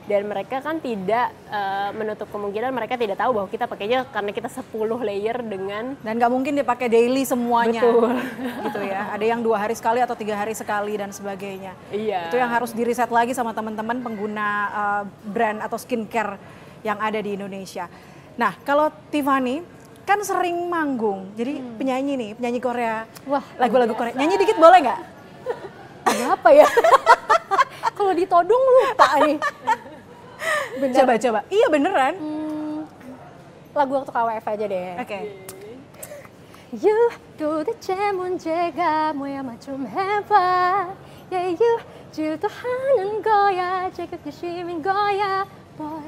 Dan 0.00 0.26
mereka 0.26 0.58
kan 0.58 0.82
tidak 0.82 1.30
uh, 1.54 1.94
menutup 1.94 2.26
kemungkinan 2.34 2.74
mereka 2.74 2.98
tidak 2.98 3.14
tahu 3.14 3.30
bahwa 3.30 3.46
kita 3.46 3.70
pakainya 3.70 4.02
karena 4.10 4.32
kita 4.34 4.50
10 4.50 4.66
layer 5.06 5.38
dengan 5.38 5.94
Dan 6.02 6.18
nggak 6.18 6.32
mungkin 6.34 6.58
dipakai 6.58 6.90
daily 6.90 7.22
semuanya. 7.22 7.78
Betul. 7.78 8.18
Gitu 8.66 8.80
ya. 8.90 9.14
Ada 9.14 9.24
yang 9.28 9.40
dua 9.44 9.62
hari 9.62 9.78
sekali 9.78 10.02
atau 10.02 10.18
tiga 10.18 10.34
hari 10.34 10.50
sekali 10.56 10.98
dan 10.98 11.14
sebagainya. 11.14 11.78
Iya. 11.94 12.26
Itu 12.26 12.42
yang 12.42 12.50
harus 12.50 12.74
diriset 12.74 13.06
lagi 13.12 13.38
sama 13.38 13.54
teman-teman 13.54 14.02
pengguna 14.02 14.46
uh, 14.72 15.02
brand 15.30 15.62
atau 15.62 15.78
skincare 15.78 16.42
yang 16.82 16.98
ada 16.98 17.20
di 17.22 17.38
Indonesia. 17.38 17.86
Nah, 18.34 18.56
kalau 18.66 18.90
Tiffany 19.14 19.62
kan 20.09 20.21
sering 20.21 20.69
manggung, 20.69 21.33
jadi 21.33 21.57
penyanyi 21.81 22.13
nih, 22.13 22.31
penyanyi 22.37 22.59
Korea. 22.61 23.09
Wah, 23.25 23.41
lagu-lagu 23.57 23.97
Korea. 23.97 24.13
Nyanyi 24.13 24.35
dikit 24.37 24.57
boleh 24.61 24.79
nggak? 24.85 24.99
Ada 26.05 26.25
apa 26.37 26.49
ya? 26.53 26.67
Kalau 27.97 28.13
ditodong 28.13 28.63
lupa 28.63 29.07
nih. 29.25 29.37
Bener. 30.77 30.93
Coba 30.93 31.13
coba. 31.17 31.39
Iya 31.49 31.67
beneran. 31.73 32.13
Hmm, 32.21 32.77
lagu 33.73 33.91
waktu 33.97 34.11
KWF 34.13 34.45
aja 34.45 34.65
deh. 34.69 34.89
Oke. 35.01 35.19
You 36.75 37.09
도대체 37.39 38.11
문제가 38.11 39.13
뭐야만 39.13 39.59
좀 39.61 39.87
해봐 39.87 40.91
Yeah 41.31 41.55
you 41.55 41.79
주도하는 42.11 43.21
거야 43.21 43.91
제격주심인 43.93 44.81
거야 44.81 45.45
boy 45.77 46.03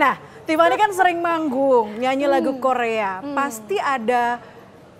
Nah, 0.00 0.16
Tiffany 0.48 0.80
kan 0.80 0.90
sering 0.96 1.20
manggung, 1.20 2.00
nyanyi 2.00 2.24
Hmm. 2.24 2.32
lagu 2.32 2.52
Korea. 2.56 3.20
Pasti 3.36 3.76
ada 3.76 4.40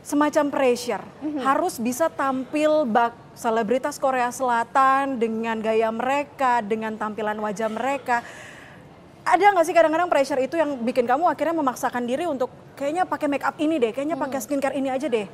semacam 0.04 0.52
pressure. 0.52 1.00
Hmm. 1.24 1.40
Harus 1.40 1.80
bisa 1.80 2.12
tampil 2.12 2.84
bak 2.84 3.16
selebritas 3.32 3.96
Korea 3.96 4.28
Selatan 4.28 5.16
dengan 5.16 5.56
gaya 5.56 5.88
mereka, 5.88 6.60
dengan 6.60 7.00
tampilan 7.00 7.40
wajah 7.40 7.72
mereka. 7.72 8.20
Ada 9.24 9.56
nggak 9.56 9.64
sih 9.64 9.72
kadang-kadang 9.72 10.12
pressure 10.12 10.40
itu 10.40 10.60
yang 10.60 10.76
bikin 10.84 11.08
kamu 11.08 11.32
akhirnya 11.32 11.56
memaksakan 11.56 12.04
diri 12.04 12.28
untuk 12.28 12.52
kayaknya 12.76 13.08
pakai 13.08 13.28
make 13.28 13.44
up 13.44 13.56
ini 13.56 13.80
deh, 13.80 13.96
kayaknya 13.96 14.20
Hmm. 14.20 14.24
pakai 14.28 14.38
skincare 14.44 14.76
ini 14.76 14.92
aja 14.92 15.08
deh, 15.08 15.24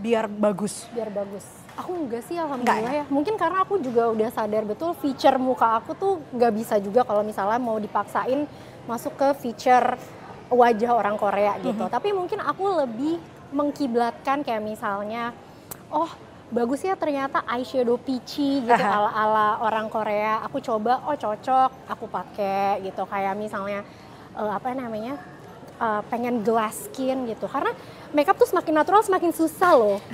biar 0.00 0.32
bagus. 0.32 0.88
biar 0.96 1.12
bagus 1.12 1.44
aku 1.70 1.96
enggak 1.96 2.22
sih 2.28 2.36
alhamdulillah 2.36 2.92
ya 2.92 3.04
mungkin 3.08 3.40
karena 3.40 3.64
aku 3.64 3.80
juga 3.80 4.12
udah 4.12 4.28
sadar 4.28 4.68
betul 4.68 4.92
feature 5.00 5.40
muka 5.40 5.80
aku 5.80 5.96
tuh 5.96 6.20
nggak 6.28 6.52
bisa 6.52 6.76
juga 6.76 7.06
kalau 7.08 7.24
misalnya 7.24 7.56
mau 7.56 7.80
dipaksain 7.80 8.44
masuk 8.84 9.16
ke 9.16 9.28
feature 9.36 9.96
wajah 10.48 10.90
orang 10.92 11.14
Korea 11.14 11.56
gitu. 11.60 11.86
Tapi 11.86 12.10
mungkin 12.10 12.40
aku 12.40 12.64
lebih 12.80 13.16
mengkiblatkan 13.50 14.42
kayak 14.42 14.62
misalnya 14.62 15.34
oh 15.90 16.10
bagus 16.50 16.82
ya 16.82 16.94
ternyata 16.94 17.42
eyeshadow 17.46 17.98
peachy 17.98 18.62
gitu 18.62 18.84
ala-ala 18.96 19.62
orang 19.62 19.86
Korea. 19.86 20.42
Aku 20.46 20.58
coba 20.58 21.02
oh 21.06 21.14
cocok 21.14 21.70
aku 21.86 22.04
pakai 22.06 22.82
gitu. 22.82 23.06
Kayak 23.06 23.34
misalnya 23.38 23.80
eh, 24.34 24.50
apa 24.50 24.74
namanya 24.74 25.18
eh, 25.78 26.02
pengen 26.10 26.42
glass 26.42 26.90
skin 26.90 27.30
gitu. 27.30 27.46
Karena 27.46 27.70
makeup 28.10 28.34
tuh 28.34 28.50
semakin 28.50 28.74
natural 28.74 29.02
semakin 29.02 29.30
susah 29.30 29.72
loh. 29.74 29.98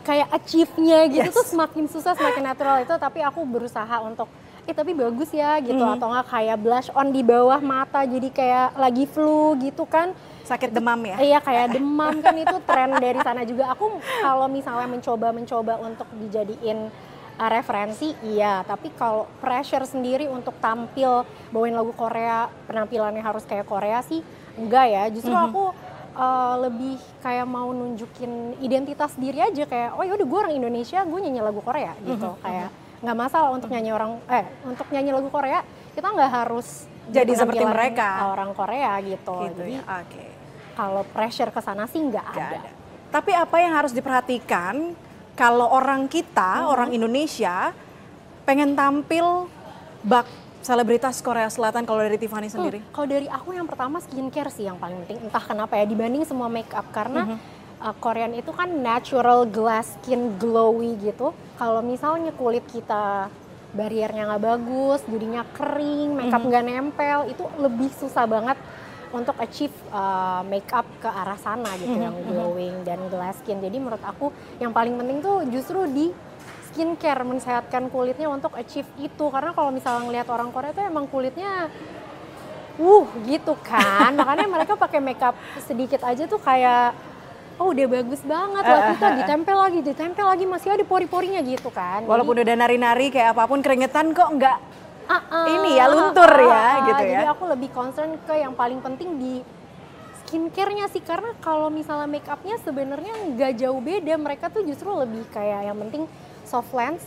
Kayak 0.00 0.32
achieve-nya 0.32 1.06
gitu 1.12 1.28
Yes. 1.28 1.36
tuh 1.36 1.44
semakin 1.44 1.84
susah 1.86 2.14
semakin 2.14 2.42
natural 2.46 2.76
itu. 2.80 2.94
Tapi 2.94 3.20
aku 3.20 3.42
berusaha 3.44 4.00
untuk 4.00 4.30
eh 4.70 4.74
tapi 4.76 4.94
bagus 4.94 5.34
ya 5.34 5.58
gitu 5.58 5.82
Mhm. 5.82 5.98
atau 5.98 6.06
enggak 6.14 6.28
kayak 6.30 6.56
blush 6.62 6.88
on 6.94 7.10
di 7.10 7.26
bawah 7.26 7.58
mata 7.58 8.06
jadi 8.06 8.28
kayak 8.30 8.68
lagi 8.78 9.04
flu 9.10 9.58
gitu 9.58 9.82
kan 9.84 10.14
Sakit 10.40 10.74
demam 10.74 10.98
ya? 11.06 11.14
Iya 11.22 11.38
kayak 11.38 11.78
demam 11.78 12.18
kan 12.18 12.34
itu 12.34 12.58
tren 12.66 12.98
dari 12.98 13.22
sana 13.22 13.46
juga. 13.46 13.70
Aku 13.70 13.86
kalau 14.18 14.50
misalnya 14.50 14.90
mencoba-mencoba 14.90 15.78
untuk 15.78 16.10
dijadiin 16.18 16.90
uh, 17.38 17.50
referensi, 17.54 18.18
iya. 18.26 18.66
Tapi 18.66 18.90
kalau 18.98 19.30
pressure 19.38 19.86
sendiri 19.86 20.26
untuk 20.26 20.58
tampil 20.58 21.22
bawain 21.54 21.70
lagu 21.70 21.94
Korea, 21.94 22.50
penampilannya 22.66 23.22
harus 23.22 23.46
kayak 23.46 23.62
Korea 23.62 24.02
sih, 24.02 24.26
enggak 24.58 24.86
ya. 24.90 25.04
Justru 25.14 25.30
aku 25.30 25.70
uh, 26.18 26.54
lebih 26.66 26.98
kayak 27.22 27.46
mau 27.46 27.70
nunjukin 27.70 28.58
identitas 28.58 29.14
diri 29.14 29.38
aja 29.38 29.70
kayak, 29.70 29.94
oh 29.94 30.02
yaudah 30.02 30.26
gue 30.26 30.38
orang 30.40 30.54
Indonesia, 30.56 31.06
gue 31.06 31.18
nyanyi 31.22 31.46
lagu 31.46 31.62
Korea 31.62 31.94
gitu. 32.02 32.34
Kayak 32.42 32.74
nggak 33.00 33.16
masalah 33.16 33.50
untuk 33.50 33.68
nyanyi 33.68 33.90
orang, 33.90 34.20
eh 34.26 34.44
untuk 34.62 34.86
nyanyi 34.88 35.10
lagu 35.10 35.28
Korea 35.28 35.64
kita 35.90 36.06
nggak 36.06 36.30
harus 36.34 36.84
Jadi 37.08 37.32
seperti 37.32 37.64
mereka. 37.64 38.28
orang 38.28 38.52
Korea 38.52 39.00
gitu. 39.00 39.34
Gitu 39.46 39.56
Jadi 39.58 39.74
ya. 39.74 39.82
Oke. 39.98 40.24
kalau 40.72 41.02
pressure 41.04 41.48
ke 41.48 41.60
sana 41.60 41.84
sih 41.84 41.98
nggak 41.98 42.26
ada. 42.30 42.46
ada. 42.56 42.70
Tapi 43.10 43.32
apa 43.32 43.56
yang 43.58 43.72
harus 43.74 43.90
diperhatikan 43.90 44.94
kalau 45.34 45.66
orang 45.66 46.06
kita, 46.06 46.62
Hmm. 46.62 46.70
orang 46.70 46.88
Indonesia 46.90 47.74
pengen 48.42 48.72
tampil 48.72 49.50
bak 50.00 50.24
selebritas 50.60 51.18
Korea 51.18 51.48
Selatan 51.48 51.82
kalau 51.82 52.00
dari 52.00 52.16
Tiffany 52.16 52.46
Hmm, 52.46 52.54
sendiri? 52.54 52.78
Kalau 52.86 53.06
dari 53.06 53.26
aku 53.26 53.50
yang 53.50 53.64
pertama 53.64 53.96
skincare 53.98 54.48
sih 54.48 54.62
yang 54.62 54.76
paling 54.76 55.02
penting. 55.02 55.18
Entah 55.22 55.40
kenapa 55.42 55.72
ya 55.74 55.84
dibanding 55.84 56.22
semua 56.22 56.46
makeup 56.46 56.84
karena 56.90 57.40
uh, 57.80 57.96
Korean 57.96 58.36
itu 58.36 58.52
kan 58.52 58.68
natural 58.68 59.48
glass 59.48 59.96
skin 59.98 60.36
glowy 60.36 60.96
gitu. 61.00 61.32
Kalau 61.56 61.80
misalnya 61.80 62.30
kulit 62.36 62.64
kita 62.68 63.32
bariernya 63.70 64.26
nggak 64.26 64.44
bagus, 64.44 65.00
jadinya 65.06 65.46
kering, 65.54 66.14
makeup 66.16 66.42
nggak 66.42 66.64
nempel, 66.66 67.18
itu 67.30 67.44
lebih 67.58 67.90
susah 67.94 68.26
banget 68.26 68.58
untuk 69.10 69.34
achieve 69.42 69.74
uh, 69.90 70.42
makeup 70.46 70.86
ke 71.02 71.10
arah 71.10 71.38
sana 71.38 71.74
gitu 71.78 71.98
yang 71.98 72.14
glowing 72.30 72.86
dan 72.86 72.98
glass 73.10 73.38
skin. 73.42 73.58
Jadi 73.58 73.82
menurut 73.82 74.02
aku 74.02 74.30
yang 74.62 74.70
paling 74.70 74.94
penting 74.94 75.18
tuh 75.18 75.42
justru 75.50 75.82
di 75.90 76.14
skincare 76.70 77.26
mensehatkan 77.26 77.90
kulitnya 77.90 78.30
untuk 78.30 78.54
achieve 78.54 78.86
itu 79.02 79.24
karena 79.26 79.50
kalau 79.50 79.74
misalnya 79.74 80.06
ngelihat 80.06 80.28
orang 80.30 80.54
Korea 80.54 80.70
tuh 80.70 80.86
emang 80.86 81.10
kulitnya 81.10 81.66
wuh 82.78 83.10
gitu 83.26 83.58
kan 83.58 84.14
makanya 84.14 84.46
mereka 84.46 84.78
pakai 84.78 85.02
makeup 85.02 85.34
sedikit 85.66 86.06
aja 86.06 86.30
tuh 86.30 86.38
kayak 86.38 86.94
oh 87.60 87.76
udah 87.76 87.86
bagus 87.86 88.24
banget. 88.24 88.64
Lah 88.64 88.82
kita 88.96 89.06
ditempel 89.20 89.56
lagi 89.60 89.80
ditempel 89.84 90.26
lagi. 90.26 90.44
Masih 90.48 90.72
ada 90.72 90.84
pori-porinya 90.88 91.44
gitu 91.44 91.68
kan. 91.68 92.08
Walaupun 92.08 92.40
Jadi- 92.40 92.44
udah 92.48 92.54
nari-nari 92.56 93.06
kayak 93.12 93.36
apa 93.36 93.44
pun 93.44 93.60
keringetan 93.60 94.16
kok 94.16 94.30
nggak 94.32 94.58
Ah, 95.10 95.26
ah, 95.26 95.46
Ini 95.50 95.74
ya, 95.74 95.90
luntur 95.90 96.30
ya, 96.38 96.54
ah, 96.54 96.76
gitu 96.86 97.02
Jadi 97.02 97.26
ya. 97.26 97.34
aku 97.34 97.50
lebih 97.50 97.74
concern 97.74 98.14
ke 98.22 98.30
yang 98.30 98.54
paling 98.54 98.78
penting 98.78 99.18
di 99.18 99.42
skincare-nya 100.22 100.86
sih. 100.86 101.02
Karena 101.02 101.34
kalau 101.42 101.66
misalnya 101.66 102.06
make 102.06 102.30
up-nya 102.30 102.54
sebenarnya 102.62 103.34
nggak 103.34 103.58
jauh 103.58 103.82
beda. 103.82 104.14
Mereka 104.14 104.54
tuh 104.54 104.62
justru 104.62 104.86
lebih 104.94 105.26
kayak 105.34 105.66
yang 105.66 105.74
penting 105.82 106.06
soft 106.46 106.70
lens, 106.70 107.02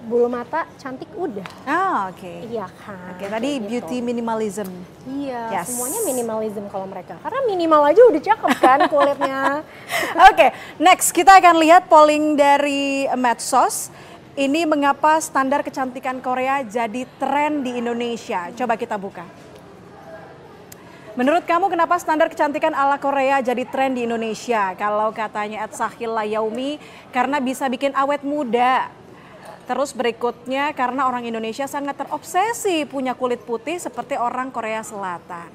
bulu 0.00 0.26
mata 0.26 0.64
cantik 0.80 1.08
udah. 1.12 1.44
Ah, 1.68 2.08
oke. 2.08 2.48
Iya 2.48 2.66
kan. 2.80 3.14
Oke, 3.16 3.24
tadi 3.28 3.50
Kayak 3.56 3.60
gitu. 3.60 3.68
beauty 3.68 3.96
minimalism. 4.00 4.68
Iya, 5.04 5.60
Yes. 5.60 5.68
semuanya 5.68 6.00
minimalism 6.04 6.64
kalau 6.72 6.88
mereka. 6.88 7.20
Karena 7.20 7.40
minimal 7.44 7.82
aja 7.84 8.00
udah 8.08 8.22
cakep 8.22 8.50
kan 8.58 8.78
kulitnya. 8.88 9.40
Oke, 10.32 10.46
next 10.80 11.12
kita 11.12 11.36
akan 11.36 11.60
lihat 11.60 11.86
polling 11.86 12.34
dari 12.34 13.04
medsos. 13.12 13.92
Ini 14.32 14.64
mengapa 14.64 15.20
standar 15.20 15.60
kecantikan 15.60 16.22
Korea 16.22 16.64
jadi 16.64 17.04
tren 17.20 17.60
di 17.60 17.76
Indonesia? 17.76 18.48
Coba 18.56 18.78
kita 18.78 18.96
buka. 18.96 19.26
Menurut 21.18 21.42
kamu 21.42 21.66
kenapa 21.68 21.98
standar 21.98 22.30
kecantikan 22.30 22.70
ala 22.70 22.94
Korea 22.94 23.42
jadi 23.42 23.66
tren 23.66 23.98
di 23.98 24.06
Indonesia? 24.06 24.72
Kalau 24.78 25.10
katanya 25.10 25.66
Ed 25.66 25.74
Sahil 25.74 26.06
Layaumi, 26.06 26.78
karena 27.10 27.42
bisa 27.42 27.66
bikin 27.66 27.90
awet 27.98 28.22
muda. 28.22 28.88
Terus 29.70 29.94
berikutnya 29.94 30.74
karena 30.74 31.06
orang 31.06 31.22
Indonesia 31.30 31.62
sangat 31.70 31.94
terobsesi 31.94 32.82
punya 32.90 33.14
kulit 33.14 33.38
putih 33.46 33.78
seperti 33.78 34.18
orang 34.18 34.50
Korea 34.50 34.82
Selatan. 34.82 35.46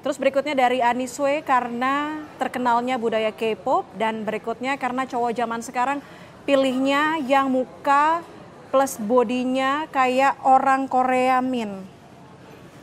Terus 0.00 0.16
berikutnya 0.16 0.56
dari 0.56 0.80
Aniswe 0.80 1.44
karena 1.44 2.24
terkenalnya 2.40 2.96
budaya 2.96 3.28
K-pop 3.28 3.84
dan 3.92 4.24
berikutnya 4.24 4.80
karena 4.80 5.04
cowok 5.04 5.36
zaman 5.36 5.60
sekarang 5.60 6.00
pilihnya 6.48 7.20
yang 7.28 7.52
muka 7.52 8.24
plus 8.72 8.96
bodinya 8.96 9.84
kayak 9.92 10.40
orang 10.48 10.88
Korea 10.88 11.44
Min. 11.44 11.84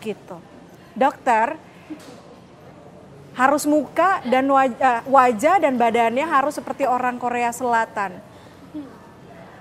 Gitu. 0.05 0.37
Dokter, 0.93 1.57
harus 3.33 3.65
muka 3.65 4.21
dan 4.29 4.45
wajah, 4.53 5.01
wajah 5.09 5.55
dan 5.65 5.81
badannya 5.81 6.29
harus 6.29 6.61
seperti 6.61 6.85
orang 6.85 7.17
Korea 7.17 7.49
Selatan. 7.49 8.34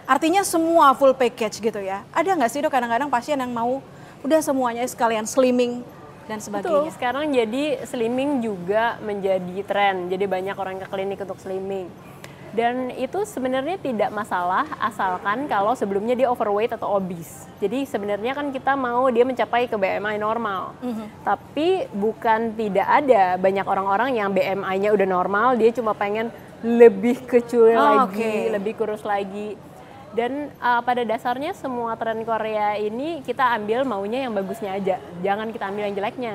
Artinya 0.05 0.45
semua 0.45 0.93
full 0.93 1.17
package 1.17 1.61
gitu 1.61 1.81
ya. 1.81 2.05
Ada 2.13 2.37
nggak 2.37 2.51
sih 2.53 2.61
dok 2.61 2.69
kadang-kadang 2.71 3.09
pasien 3.09 3.41
yang 3.41 3.49
mau 3.49 3.81
udah 4.21 4.41
semuanya 4.41 4.85
sekalian 4.85 5.25
slimming 5.25 5.81
dan 6.25 6.41
Betul, 6.41 6.45
sebagainya. 6.85 6.93
sekarang 6.93 7.25
jadi 7.33 7.65
slimming 7.85 8.41
juga 8.41 9.01
menjadi 9.01 9.57
tren. 9.65 10.09
Jadi 10.09 10.25
banyak 10.25 10.57
orang 10.57 10.77
ke 10.77 10.87
klinik 10.89 11.21
untuk 11.21 11.41
slimming. 11.41 11.89
Dan 12.55 12.95
itu 12.95 13.27
sebenarnya 13.27 13.83
tidak 13.83 14.15
masalah 14.15 14.63
asalkan 14.79 15.51
kalau 15.51 15.75
sebelumnya 15.75 16.15
dia 16.15 16.31
overweight 16.31 16.71
atau 16.71 16.87
obese. 16.95 17.51
Jadi 17.59 17.83
sebenarnya 17.83 18.31
kan 18.31 18.55
kita 18.55 18.79
mau 18.79 19.11
dia 19.11 19.27
mencapai 19.27 19.67
ke 19.67 19.75
BMI 19.75 20.23
normal. 20.23 20.71
Tapi 21.27 21.91
bukan 21.91 22.55
tidak 22.55 22.87
ada 22.87 23.35
banyak 23.35 23.67
orang-orang 23.67 24.15
yang 24.15 24.31
BMI-nya 24.31 24.95
udah 24.95 25.03
normal, 25.03 25.59
dia 25.59 25.75
cuma 25.75 25.99
pengen 25.99 26.31
lebih 26.63 27.27
kecil 27.27 27.75
Oh, 27.75 28.07
lagi, 28.07 28.23
oke. 28.23 28.33
lebih 28.55 28.73
kurus 28.79 29.03
lagi. 29.03 29.59
Dan 30.15 30.55
uh, 30.63 30.79
pada 30.87 31.03
dasarnya 31.03 31.59
semua 31.59 31.99
tren 31.99 32.23
Korea 32.23 32.79
ini 32.79 33.19
kita 33.27 33.51
ambil 33.59 33.83
maunya 33.83 34.31
yang 34.31 34.33
bagusnya 34.33 34.79
aja, 34.79 35.03
jangan 35.27 35.51
kita 35.51 35.67
ambil 35.67 35.91
yang 35.91 35.95
jeleknya. 35.99 36.35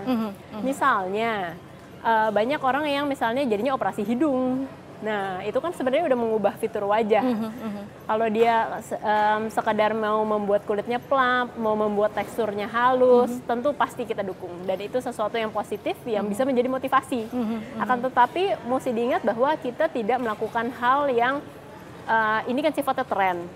Misalnya 0.60 1.56
uh, 2.04 2.28
banyak 2.28 2.60
orang 2.60 2.86
yang 2.92 3.06
misalnya 3.08 3.48
jadinya 3.48 3.72
operasi 3.80 4.04
hidung. 4.04 4.68
Nah 5.00 5.40
itu 5.48 5.56
kan 5.64 5.72
sebenarnya 5.72 6.12
udah 6.12 6.20
mengubah 6.20 6.60
fitur 6.60 6.84
wajah. 6.92 7.24
Kalau 8.04 8.28
dia 8.28 8.84
um, 9.00 9.48
sekadar 9.48 9.96
mau 9.96 10.28
membuat 10.28 10.68
kulitnya 10.68 11.00
plump, 11.00 11.56
mau 11.56 11.72
membuat 11.72 12.12
teksturnya 12.12 12.68
halus, 12.68 13.32
tentu 13.48 13.72
pasti 13.72 14.04
kita 14.04 14.28
dukung. 14.28 14.52
Dan 14.68 14.76
itu 14.84 15.00
sesuatu 15.00 15.40
yang 15.40 15.56
positif 15.56 15.96
yang 16.04 16.28
bisa 16.28 16.44
menjadi 16.44 16.68
motivasi. 16.68 17.32
Akan 17.80 18.04
tetapi 18.04 18.60
mesti 18.68 18.92
diingat 18.92 19.24
bahwa 19.24 19.56
kita 19.56 19.88
tidak 19.88 20.20
melakukan 20.20 20.68
hal 20.84 21.08
yang 21.16 21.40
uh, 22.04 22.44
ini 22.52 22.60
kan 22.60 22.76
sifatnya 22.76 23.08
tren. 23.08 23.48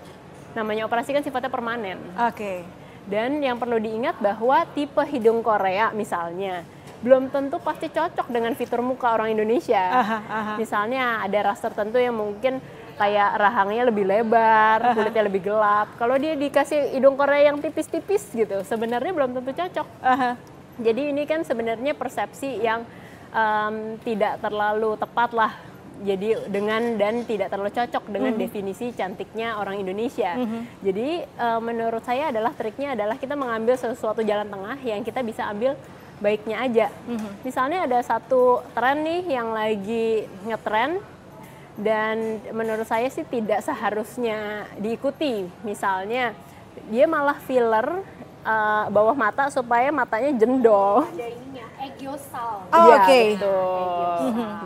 Namanya 0.54 0.86
operasi 0.86 1.10
kan 1.10 1.22
sifatnya 1.22 1.50
permanen. 1.50 1.98
Oke. 2.30 2.62
Dan 3.04 3.42
yang 3.44 3.60
perlu 3.60 3.76
diingat 3.76 4.16
bahwa 4.16 4.64
tipe 4.72 5.02
hidung 5.04 5.44
Korea 5.44 5.92
misalnya 5.92 6.64
belum 7.04 7.28
tentu 7.28 7.60
pasti 7.60 7.92
cocok 7.92 8.32
dengan 8.32 8.56
fitur 8.56 8.80
muka 8.80 9.12
orang 9.12 9.28
Indonesia. 9.36 9.76
Aha, 9.76 10.18
aha. 10.24 10.52
Misalnya 10.56 11.20
ada 11.20 11.52
ras 11.52 11.60
tertentu 11.60 12.00
yang 12.00 12.16
mungkin 12.16 12.64
kayak 12.96 13.30
rahangnya 13.36 13.84
lebih 13.92 14.08
lebar, 14.08 14.96
kulitnya 14.96 15.28
lebih 15.28 15.44
gelap. 15.44 15.92
Kalau 16.00 16.16
dia 16.16 16.32
dikasih 16.32 16.96
hidung 16.96 17.20
Korea 17.20 17.52
yang 17.52 17.60
tipis-tipis 17.60 18.32
gitu, 18.32 18.64
sebenarnya 18.64 19.12
belum 19.12 19.36
tentu 19.36 19.52
cocok. 19.52 19.86
Aha. 20.00 20.40
Jadi 20.80 21.12
ini 21.12 21.28
kan 21.28 21.44
sebenarnya 21.44 21.92
persepsi 21.92 22.64
yang 22.64 22.88
em, 23.36 24.00
tidak 24.00 24.40
terlalu 24.40 24.96
tepat 24.96 25.30
lah. 25.36 25.52
Jadi 26.02 26.50
dengan 26.50 26.98
dan 26.98 27.22
tidak 27.22 27.54
terlalu 27.54 27.70
cocok 27.70 28.04
dengan 28.10 28.34
definisi 28.34 28.90
cantiknya 28.90 29.54
orang 29.56 29.78
Indonesia. 29.78 30.34
Jadi 30.82 31.22
eh, 31.22 31.60
menurut 31.62 32.02
saya 32.02 32.34
adalah 32.34 32.50
triknya 32.50 32.98
adalah 32.98 33.14
kita 33.14 33.38
mengambil 33.38 33.78
sesuatu 33.78 34.20
jalan 34.20 34.50
tengah 34.50 34.74
yang 34.82 35.00
kita 35.00 35.22
bisa 35.22 35.46
ambil 35.46 35.78
baiknya 36.18 36.56
aja. 36.58 36.86
Misalnya 37.42 37.86
ada 37.86 37.98
satu 38.00 38.62
tren 38.72 39.02
nih 39.02 39.22
yang 39.28 39.54
lagi 39.54 40.26
ngetren 40.42 40.98
dan 41.74 42.38
menurut 42.50 42.86
saya 42.86 43.06
sih 43.06 43.22
tidak 43.22 43.62
seharusnya 43.62 44.66
diikuti. 44.78 45.46
Misalnya 45.62 46.34
dia 46.90 47.06
malah 47.06 47.38
filler 47.38 48.02
eh, 48.42 48.84
bawah 48.90 49.14
mata 49.14 49.46
supaya 49.46 49.94
matanya 49.94 50.34
jendol. 50.34 51.06
Egiosal. 51.84 52.64
Oh, 52.72 52.80
Iya, 52.88 52.96
oke. 52.96 53.20
betul. 53.36 54.18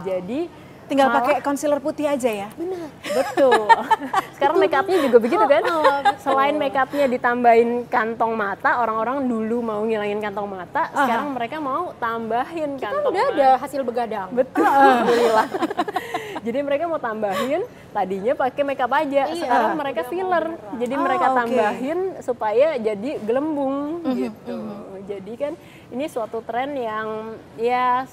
Jadi 0.07 0.41
Tinggal 0.89 1.07
malah- 1.07 1.21
pakai 1.21 1.35
concealer 1.41 1.79
putih 1.79 2.05
aja 2.05 2.31
ya. 2.31 2.49
betul. 3.05 3.69
Sekarang 4.35 4.57
make 4.57 4.73
upnya 4.73 4.99
juga 5.01 5.19
begitu 5.19 5.45
kan? 5.45 5.63
Selain 6.17 6.55
make 6.55 6.75
upnya 6.75 7.05
ditambahin 7.07 7.71
kantong 7.87 8.33
mata, 8.33 8.79
orang-orang 8.79 9.23
dulu 9.23 9.61
mau 9.61 9.81
ngilangin 9.83 10.19
kantong 10.19 10.49
mata, 10.49 10.89
sekarang 10.91 11.29
mereka 11.31 11.57
mau 11.59 11.93
tambahin 11.97 12.75
Kan 12.75 12.91
kantong 12.91 13.13
udah 13.13 13.23
mata. 13.23 13.35
ada 13.35 13.49
hasil 13.59 13.81
begadang. 13.83 14.29
Betul, 14.31 14.65
alhamdulillah. 14.65 15.47
Jadi 16.39 16.59
mereka 16.63 16.85
mau 16.87 16.97
tambahin, 16.97 17.61
tadinya 17.91 18.33
pakai 18.33 18.63
makeup 18.63 18.89
aja, 18.91 19.23
sekarang 19.29 19.73
mereka 19.75 20.01
filler. 20.05 20.45
Jadi 20.75 20.95
Oh, 20.95 21.03
mereka 21.05 21.27
tambahin 21.35 21.99
supaya 22.19 22.69
jadi 22.75 23.19
gelembung 23.21 24.01
gitu. 24.09 24.57
Jadi 25.05 25.33
kan 25.35 25.53
ini 25.89 26.05
suatu 26.05 26.41
tren 26.41 26.73
yang 26.73 27.07
ya 27.55 28.07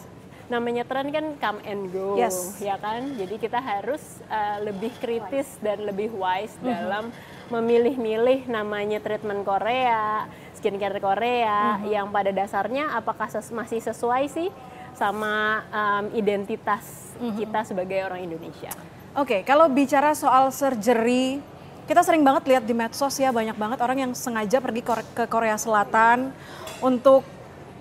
namanya 0.46 0.86
tren 0.86 1.10
kan 1.10 1.26
come 1.42 1.60
and 1.66 1.90
go, 1.90 2.14
Yes. 2.16 2.62
ya 2.62 2.78
kan? 2.78 3.18
Jadi 3.18 3.36
kita 3.38 3.58
harus 3.58 4.02
uh, 4.30 4.62
lebih 4.62 4.94
kritis 4.98 5.58
dan 5.60 5.82
lebih 5.82 6.14
wise 6.14 6.54
dalam 6.62 7.10
memilih-milih 7.50 8.46
namanya 8.46 9.02
treatment 9.02 9.42
Korea, 9.42 10.26
skincare 10.54 10.98
Korea 10.98 11.82
yang 11.86 12.10
pada 12.10 12.30
dasarnya 12.30 12.94
apakah 12.94 13.30
ses- 13.30 13.54
masih 13.54 13.82
sesuai 13.82 14.26
sih 14.30 14.50
sama 14.94 15.66
um, 15.70 16.06
identitas 16.14 17.14
kita 17.18 17.64
sebagai 17.64 18.00
orang 18.02 18.26
Indonesia. 18.26 18.72
Oke, 19.16 19.44
kalau 19.44 19.68
bicara 19.68 20.12
soal 20.12 20.52
surgery, 20.52 21.40
kita 21.86 22.02
sering 22.02 22.26
banget 22.26 22.44
lihat 22.50 22.64
di 22.66 22.74
medsos 22.74 23.16
ya 23.16 23.30
banyak 23.30 23.56
banget 23.56 23.80
orang 23.80 23.98
yang 24.08 24.12
sengaja 24.12 24.58
pergi 24.60 24.82
ke 25.14 25.24
Korea 25.30 25.56
Selatan 25.56 26.34
untuk 26.82 27.24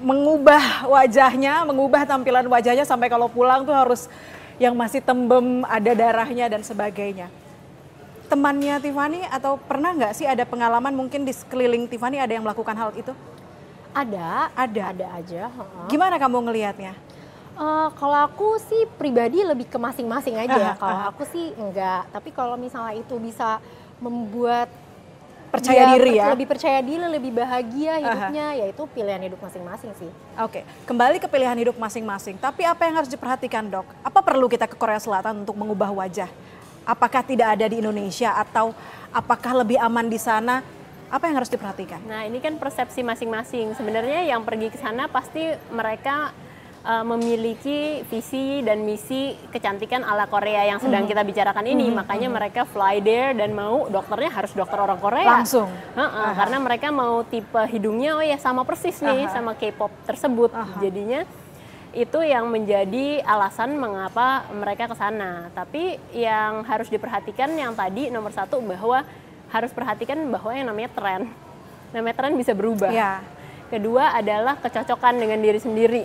mengubah 0.02 0.88
wajahnya, 0.90 1.62
mengubah 1.62 2.02
tampilan 2.08 2.46
wajahnya 2.50 2.82
sampai 2.82 3.06
kalau 3.06 3.30
pulang 3.30 3.62
tuh 3.62 3.74
harus 3.74 4.10
yang 4.58 4.74
masih 4.74 5.02
tembem, 5.02 5.66
ada 5.66 5.92
darahnya 5.94 6.46
dan 6.46 6.62
sebagainya. 6.62 7.30
Temannya 8.30 8.80
Tiffany 8.80 9.22
atau 9.28 9.60
pernah 9.60 9.92
nggak 9.92 10.14
sih 10.16 10.24
ada 10.24 10.42
pengalaman 10.48 10.94
mungkin 10.94 11.26
di 11.26 11.34
sekeliling 11.34 11.86
Tiffany 11.86 12.18
ada 12.18 12.32
yang 12.32 12.42
melakukan 12.46 12.74
hal 12.74 12.90
itu? 12.96 13.12
Ada, 13.94 14.50
Ada. 14.58 14.82
ada 14.90 15.06
aja. 15.22 15.42
heeh. 15.50 15.86
Gimana 15.86 16.18
kamu 16.18 16.50
ngelihatnya? 16.50 16.98
Eh, 17.54 17.88
kalau 17.94 18.18
aku 18.26 18.58
sih 18.66 18.82
pribadi 18.98 19.46
lebih 19.46 19.70
ke 19.70 19.78
masing-masing 19.78 20.34
aja. 20.34 20.74
Kalau 20.74 21.14
aku 21.14 21.22
sih 21.30 21.54
enggak. 21.54 22.10
Tapi 22.10 22.34
kalau 22.34 22.58
misalnya 22.58 22.98
itu 22.98 23.14
bisa 23.22 23.62
membuat 24.02 24.66
Percaya 25.54 25.82
dia 25.86 25.94
diri 25.94 26.12
ya? 26.18 26.26
Lebih 26.34 26.48
percaya 26.50 26.78
diri, 26.82 27.06
lebih 27.06 27.30
bahagia 27.30 27.94
hidupnya, 28.02 28.46
ya 28.58 28.66
itu 28.66 28.82
pilihan 28.90 29.22
hidup 29.22 29.38
masing-masing 29.38 29.90
sih. 29.94 30.10
Oke, 30.42 30.66
kembali 30.82 31.22
ke 31.22 31.30
pilihan 31.30 31.54
hidup 31.54 31.76
masing-masing. 31.78 32.34
Tapi 32.42 32.66
apa 32.66 32.82
yang 32.82 32.98
harus 32.98 33.10
diperhatikan 33.10 33.70
dok? 33.70 33.86
Apa 34.02 34.18
perlu 34.18 34.50
kita 34.50 34.66
ke 34.66 34.74
Korea 34.74 34.98
Selatan 34.98 35.46
untuk 35.46 35.54
mengubah 35.54 35.94
wajah? 35.94 36.26
Apakah 36.84 37.22
tidak 37.22 37.54
ada 37.54 37.70
di 37.70 37.78
Indonesia 37.80 38.34
atau 38.34 38.74
apakah 39.14 39.62
lebih 39.62 39.78
aman 39.78 40.10
di 40.10 40.18
sana? 40.18 40.60
Apa 41.08 41.30
yang 41.30 41.38
harus 41.38 41.48
diperhatikan? 41.52 42.02
Nah, 42.10 42.26
ini 42.26 42.42
kan 42.42 42.58
persepsi 42.58 43.06
masing-masing. 43.06 43.70
Sebenarnya 43.78 44.26
yang 44.26 44.42
pergi 44.42 44.74
ke 44.74 44.78
sana 44.82 45.06
pasti 45.06 45.54
mereka 45.70 46.34
uh, 46.84 47.04
memiliki 47.04 48.04
visi 48.06 48.60
dan 48.60 48.84
misi 48.84 49.34
kecantikan 49.50 50.04
ala 50.04 50.28
Korea 50.28 50.68
yang 50.68 50.78
sedang 50.78 51.08
kita 51.08 51.24
bicarakan 51.24 51.64
ini. 51.64 51.88
Makanya 51.90 52.28
mereka 52.28 52.68
fly 52.68 53.00
there 53.00 53.32
dan 53.32 53.56
mau 53.56 53.88
dokternya 53.88 54.30
harus 54.30 54.52
dokter 54.52 54.78
orang 54.78 55.00
Korea. 55.00 55.40
Langsung? 55.40 55.66
Heeh, 55.72 56.30
karena 56.36 56.56
mereka 56.60 56.88
mau 56.92 57.24
tipe 57.24 57.62
hidungnya 57.72 58.20
oh 58.20 58.24
ya 58.24 58.36
sama 58.36 58.62
persis 58.62 59.00
nih 59.00 59.32
sama 59.32 59.56
K-pop 59.56 59.90
tersebut. 60.04 60.52
Jadinya 60.78 61.24
itu 61.94 62.18
yang 62.26 62.50
menjadi 62.50 63.22
alasan 63.22 63.78
mengapa 63.78 64.50
mereka 64.52 64.90
ke 64.90 64.96
sana. 64.98 65.48
Tapi 65.56 65.96
yang 66.12 66.62
harus 66.66 66.90
diperhatikan 66.92 67.48
yang 67.54 67.72
tadi 67.72 68.12
nomor 68.12 68.34
satu 68.34 68.60
bahwa 68.60 69.06
harus 69.54 69.70
perhatikan 69.70 70.18
bahwa 70.34 70.50
yang 70.50 70.66
namanya 70.66 70.90
tren, 70.90 71.30
namanya 71.94 72.16
tren 72.18 72.34
bisa 72.34 72.50
berubah. 72.50 72.90
Ya. 72.90 73.22
Kedua 73.70 74.10
adalah 74.10 74.58
kecocokan 74.58 75.14
dengan 75.14 75.38
diri 75.38 75.62
sendiri. 75.62 76.02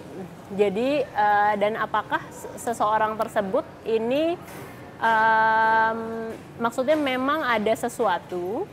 Jadi 0.50 1.06
uh, 1.06 1.54
dan 1.62 1.78
apakah 1.78 2.22
seseorang 2.58 3.14
tersebut 3.18 3.66
ini 3.86 4.34
um, 5.00 6.00
maksudnya 6.60 6.98
memang 6.98 7.46
ada 7.46 7.74
sesuatu 7.74 8.68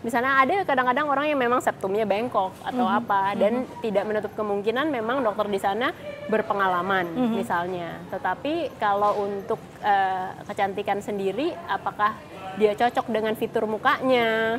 misalnya 0.00 0.32
ada 0.40 0.56
kadang-kadang 0.64 1.12
orang 1.12 1.28
yang 1.28 1.36
memang 1.36 1.60
septumnya 1.60 2.08
bengkok 2.08 2.56
atau 2.64 2.88
mm 2.88 2.92
-hmm. 2.92 3.00
apa 3.04 3.22
dan 3.36 3.52
mm 3.52 3.64
-hmm. 3.68 3.80
tidak 3.84 4.04
menutup 4.08 4.32
kemungkinan 4.32 4.86
memang 4.88 5.20
dokter 5.20 5.44
di 5.52 5.60
sana 5.60 5.92
berpengalaman 6.32 7.04
mm 7.04 7.20
-hmm. 7.20 7.36
misalnya 7.36 8.00
tetapi 8.08 8.72
kalau 8.80 9.28
untuk 9.28 9.60
uh, 9.84 10.32
kecantikan 10.48 11.04
sendiri 11.04 11.52
apakah 11.68 12.16
dia 12.56 12.72
cocok 12.72 13.12
dengan 13.12 13.36
fitur 13.36 13.68
mukanya 13.68 14.56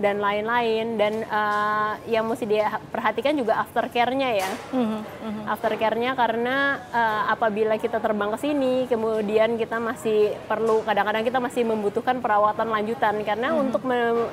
dan 0.00 0.16
lain-lain 0.18 0.96
dan 0.96 1.22
uh, 1.28 1.94
yang 2.08 2.24
mesti 2.24 2.48
dia 2.48 2.80
perhatikan 2.88 3.36
juga 3.36 3.60
aftercare-nya 3.60 4.28
ya 4.32 4.50
mm-hmm. 4.72 5.46
aftercare-nya 5.46 6.16
karena 6.16 6.80
uh, 6.88 7.22
apabila 7.30 7.76
kita 7.76 8.00
terbang 8.00 8.32
ke 8.32 8.38
sini 8.40 8.88
kemudian 8.88 9.60
kita 9.60 9.76
masih 9.76 10.34
perlu 10.48 10.80
kadang-kadang 10.82 11.22
kita 11.22 11.38
masih 11.38 11.68
membutuhkan 11.68 12.24
perawatan 12.24 12.72
lanjutan 12.72 13.20
karena 13.20 13.52
mm-hmm. 13.52 13.64
untuk 13.68 13.82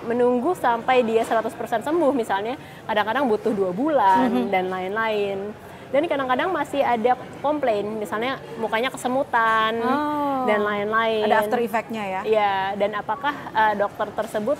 menunggu 0.08 0.56
sampai 0.56 1.04
dia 1.04 1.28
100% 1.28 1.52
sembuh 1.84 2.14
misalnya 2.16 2.56
kadang-kadang 2.88 3.28
butuh 3.28 3.52
dua 3.52 3.76
bulan 3.76 4.32
mm-hmm. 4.32 4.50
dan 4.50 4.66
lain-lain 4.72 5.40
dan 5.88 6.04
kadang-kadang 6.04 6.50
masih 6.52 6.84
ada 6.84 7.16
komplain 7.40 7.96
misalnya 7.96 8.44
mukanya 8.60 8.92
kesemutan 8.92 9.80
oh. 9.80 10.44
dan 10.44 10.60
lain-lain 10.60 11.24
ada 11.32 11.48
after 11.48 11.60
effect-nya 11.64 12.04
ya 12.04 12.22
Iya 12.28 12.56
dan 12.76 12.92
apakah 13.00 13.32
uh, 13.56 13.74
dokter 13.80 14.08
tersebut 14.12 14.60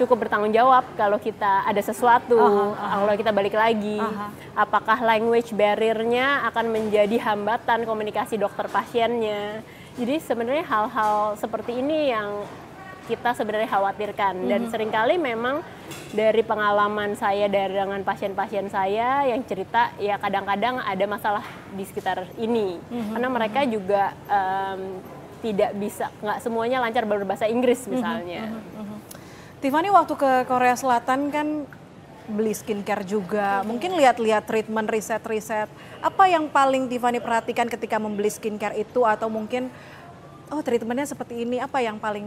cukup 0.00 0.26
bertanggung 0.26 0.52
jawab 0.54 0.84
kalau 0.96 1.20
kita 1.20 1.66
ada 1.68 1.82
sesuatu, 1.82 2.36
uh 2.36 2.44
-huh, 2.44 2.60
uh 2.70 2.76
-huh. 2.76 2.98
kalau 3.04 3.14
kita 3.16 3.32
balik 3.34 3.56
lagi. 3.56 4.00
Uh 4.00 4.08
-huh. 4.08 4.30
Apakah 4.56 5.00
language 5.00 5.52
barrier-nya 5.56 6.44
akan 6.52 6.72
menjadi 6.72 7.16
hambatan 7.20 7.84
komunikasi 7.88 8.36
dokter 8.36 8.68
pasiennya? 8.68 9.64
Jadi 9.96 10.20
sebenarnya 10.24 10.64
hal-hal 10.64 11.36
seperti 11.36 11.84
ini 11.84 12.12
yang 12.12 12.48
kita 13.10 13.34
sebenarnya 13.34 13.68
khawatirkan 13.68 14.34
mm 14.38 14.42
-hmm. 14.46 14.50
dan 14.50 14.60
sering 14.70 14.92
kali 14.94 15.18
memang 15.18 15.60
dari 16.14 16.40
pengalaman 16.46 17.18
saya 17.18 17.50
dari 17.50 17.74
dengan 17.74 18.00
pasien-pasien 18.06 18.70
saya 18.70 19.26
yang 19.26 19.42
cerita 19.42 19.90
ya 19.98 20.16
kadang-kadang 20.22 20.78
ada 20.78 21.04
masalah 21.10 21.44
di 21.74 21.82
sekitar 21.82 22.30
ini 22.38 22.78
mm 22.78 22.88
-hmm. 22.88 23.12
karena 23.16 23.28
mereka 23.28 23.60
mhm. 23.66 23.68
juga 23.74 24.02
um, 24.30 24.80
tidak 25.42 25.70
bisa 25.74 26.06
nggak 26.22 26.38
semuanya 26.38 26.78
lancar 26.78 27.02
berbahasa 27.02 27.50
Inggris 27.50 27.82
mhm, 27.84 27.90
misalnya. 27.98 28.42
Mm 28.46 28.62
-hmm. 28.62 28.91
Tiffany 29.62 29.94
waktu 29.94 30.18
ke 30.18 30.30
Korea 30.50 30.74
Selatan 30.74 31.30
kan 31.30 31.62
beli 32.26 32.50
skincare 32.50 33.06
juga, 33.06 33.62
mungkin 33.62 33.94
lihat-lihat 33.94 34.42
treatment 34.42 34.90
riset-riset. 34.90 35.70
Apa 36.02 36.26
yang 36.26 36.50
paling 36.50 36.90
Tiffany 36.90 37.22
perhatikan 37.22 37.70
ketika 37.70 38.02
membeli 38.02 38.26
skincare 38.26 38.74
itu 38.74 39.06
atau 39.06 39.30
mungkin 39.30 39.70
oh 40.50 40.58
treatmentnya 40.66 41.06
seperti 41.06 41.46
ini, 41.46 41.62
apa 41.62 41.78
yang 41.78 42.02
paling 42.02 42.26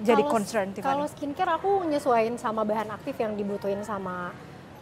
jadi 0.00 0.24
kalo, 0.24 0.32
concern 0.32 0.72
Tiffany? 0.72 0.88
Kalau 0.88 1.04
skincare 1.04 1.52
aku 1.52 1.84
nyesuaiin 1.84 2.40
sama 2.40 2.64
bahan 2.64 2.88
aktif 2.96 3.12
yang 3.20 3.36
dibutuhin 3.36 3.84
sama 3.84 4.32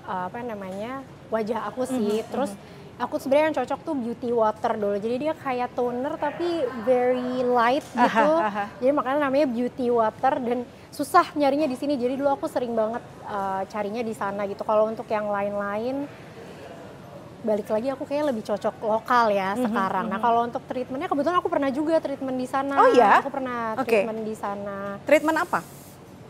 uh, 0.07 0.31
apa 0.31 0.47
namanya 0.47 1.03
wajah 1.35 1.67
aku 1.67 1.83
sih. 1.83 1.99
Mm 1.99 2.23
-hmm. 2.23 2.31
Terus 2.31 2.51
aku 2.95 3.19
sebenarnya 3.19 3.47
yang 3.51 3.57
cocok 3.59 3.81
tuh 3.83 3.95
beauty 3.99 4.31
water 4.31 4.73
dulu. 4.79 4.97
Jadi 5.03 5.17
dia 5.19 5.35
kayak 5.35 5.75
toner 5.75 6.15
tapi 6.15 6.63
very 6.87 7.43
light 7.43 7.87
gitu. 7.91 8.31
Aha, 8.39 8.47
aha. 8.47 8.65
Jadi 8.79 8.91
makanya 8.95 9.19
namanya 9.27 9.47
beauty 9.51 9.91
water 9.91 10.39
dan 10.39 10.63
susah 10.91 11.27
nyarinya 11.39 11.71
di 11.71 11.79
sini 11.79 11.95
jadi 11.95 12.19
dulu 12.19 12.35
aku 12.35 12.51
sering 12.51 12.75
banget 12.75 13.03
uh, 13.31 13.63
carinya 13.71 14.03
di 14.03 14.11
sana 14.11 14.43
gitu 14.51 14.67
kalau 14.67 14.91
untuk 14.91 15.07
yang 15.07 15.31
lain-lain 15.31 16.11
balik 17.41 17.73
lagi 17.73 17.89
aku 17.89 18.05
kayak 18.05 18.33
lebih 18.33 18.45
cocok 18.45 18.75
lokal 18.85 19.33
ya 19.33 19.57
mm-hmm, 19.57 19.65
sekarang. 19.69 20.07
Mm-hmm. 20.09 20.21
Nah 20.21 20.27
kalau 20.29 20.41
untuk 20.45 20.63
treatmentnya 20.69 21.09
kebetulan 21.09 21.39
aku 21.41 21.49
pernah 21.49 21.71
juga 21.73 21.95
treatment 21.97 22.37
di 22.37 22.49
sana. 22.49 22.75
Oh 22.77 22.89
ya? 22.93 23.25
Aku 23.25 23.33
pernah 23.33 23.81
okay. 23.81 24.05
treatment 24.05 24.21
di 24.29 24.35
sana. 24.37 24.77
Treatment 25.09 25.39
apa? 25.41 25.61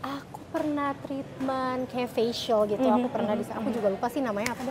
Aku 0.01 0.39
pernah 0.55 0.95
treatment 1.03 1.81
kayak 1.91 2.09
facial 2.15 2.63
gitu. 2.63 2.79
Mm-hmm, 2.79 2.99
aku 3.03 3.07
pernah 3.11 3.33
mm-hmm. 3.35 3.43
di 3.43 3.45
sana. 3.51 3.59
Aku 3.59 3.69
juga 3.75 3.87
lupa 3.91 4.07
sih 4.07 4.21
namanya 4.23 4.55
apa. 4.55 4.61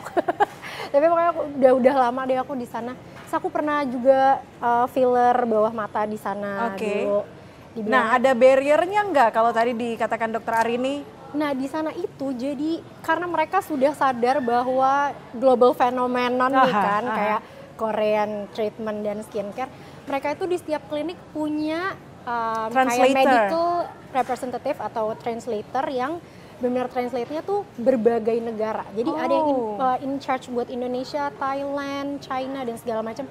Tapi 0.92 1.04
pokoknya 1.06 1.30
aku 1.30 1.40
udah 1.60 1.72
udah 1.76 1.94
lama 2.08 2.20
deh 2.24 2.38
aku 2.40 2.52
di 2.56 2.66
sana. 2.66 2.92
Terus 2.96 3.34
aku 3.36 3.48
pernah 3.52 3.84
juga 3.84 4.40
uh, 4.64 4.86
filler 4.88 5.36
bawah 5.44 5.72
mata 5.76 6.08
di 6.08 6.16
sana 6.16 6.72
okay. 6.72 7.04
dulu 7.04 7.39
Dibilang, 7.80 7.96
nah, 7.96 8.20
ada 8.20 8.30
barriernya 8.36 9.00
nggak 9.08 9.30
kalau 9.32 9.50
tadi 9.56 9.72
dikatakan 9.72 10.28
dokter 10.36 10.52
Arini? 10.52 11.00
Nah, 11.32 11.54
di 11.56 11.64
sana 11.70 11.94
itu 11.96 12.34
jadi 12.34 12.84
karena 13.00 13.24
mereka 13.24 13.64
sudah 13.64 13.96
sadar 13.96 14.42
bahwa 14.44 15.14
global 15.32 15.72
phenomenon 15.72 16.52
aha, 16.52 16.64
nih 16.66 16.74
kan 16.74 17.04
aha. 17.06 17.16
kayak 17.16 17.40
Korean 17.80 18.30
treatment 18.52 19.00
dan 19.00 19.24
skincare, 19.24 19.72
mereka 20.04 20.36
itu 20.36 20.44
di 20.44 20.56
setiap 20.60 20.84
klinik 20.92 21.16
punya 21.32 21.96
um, 22.28 22.68
kayak 22.68 23.16
medical 23.16 23.88
representative 24.12 24.78
atau 24.82 25.16
translator 25.16 25.86
yang 25.88 26.20
benar 26.60 26.92
translate-nya 26.92 27.40
tuh 27.40 27.64
berbagai 27.80 28.36
negara. 28.36 28.84
Jadi 28.92 29.10
oh. 29.10 29.16
ada 29.16 29.32
yang 29.32 29.48
in, 29.48 29.60
uh, 29.80 29.98
in 30.04 30.12
charge 30.20 30.52
buat 30.52 30.68
Indonesia, 30.68 31.32
Thailand, 31.40 32.20
China 32.20 32.60
dan 32.68 32.76
segala 32.76 33.00
macam. 33.00 33.24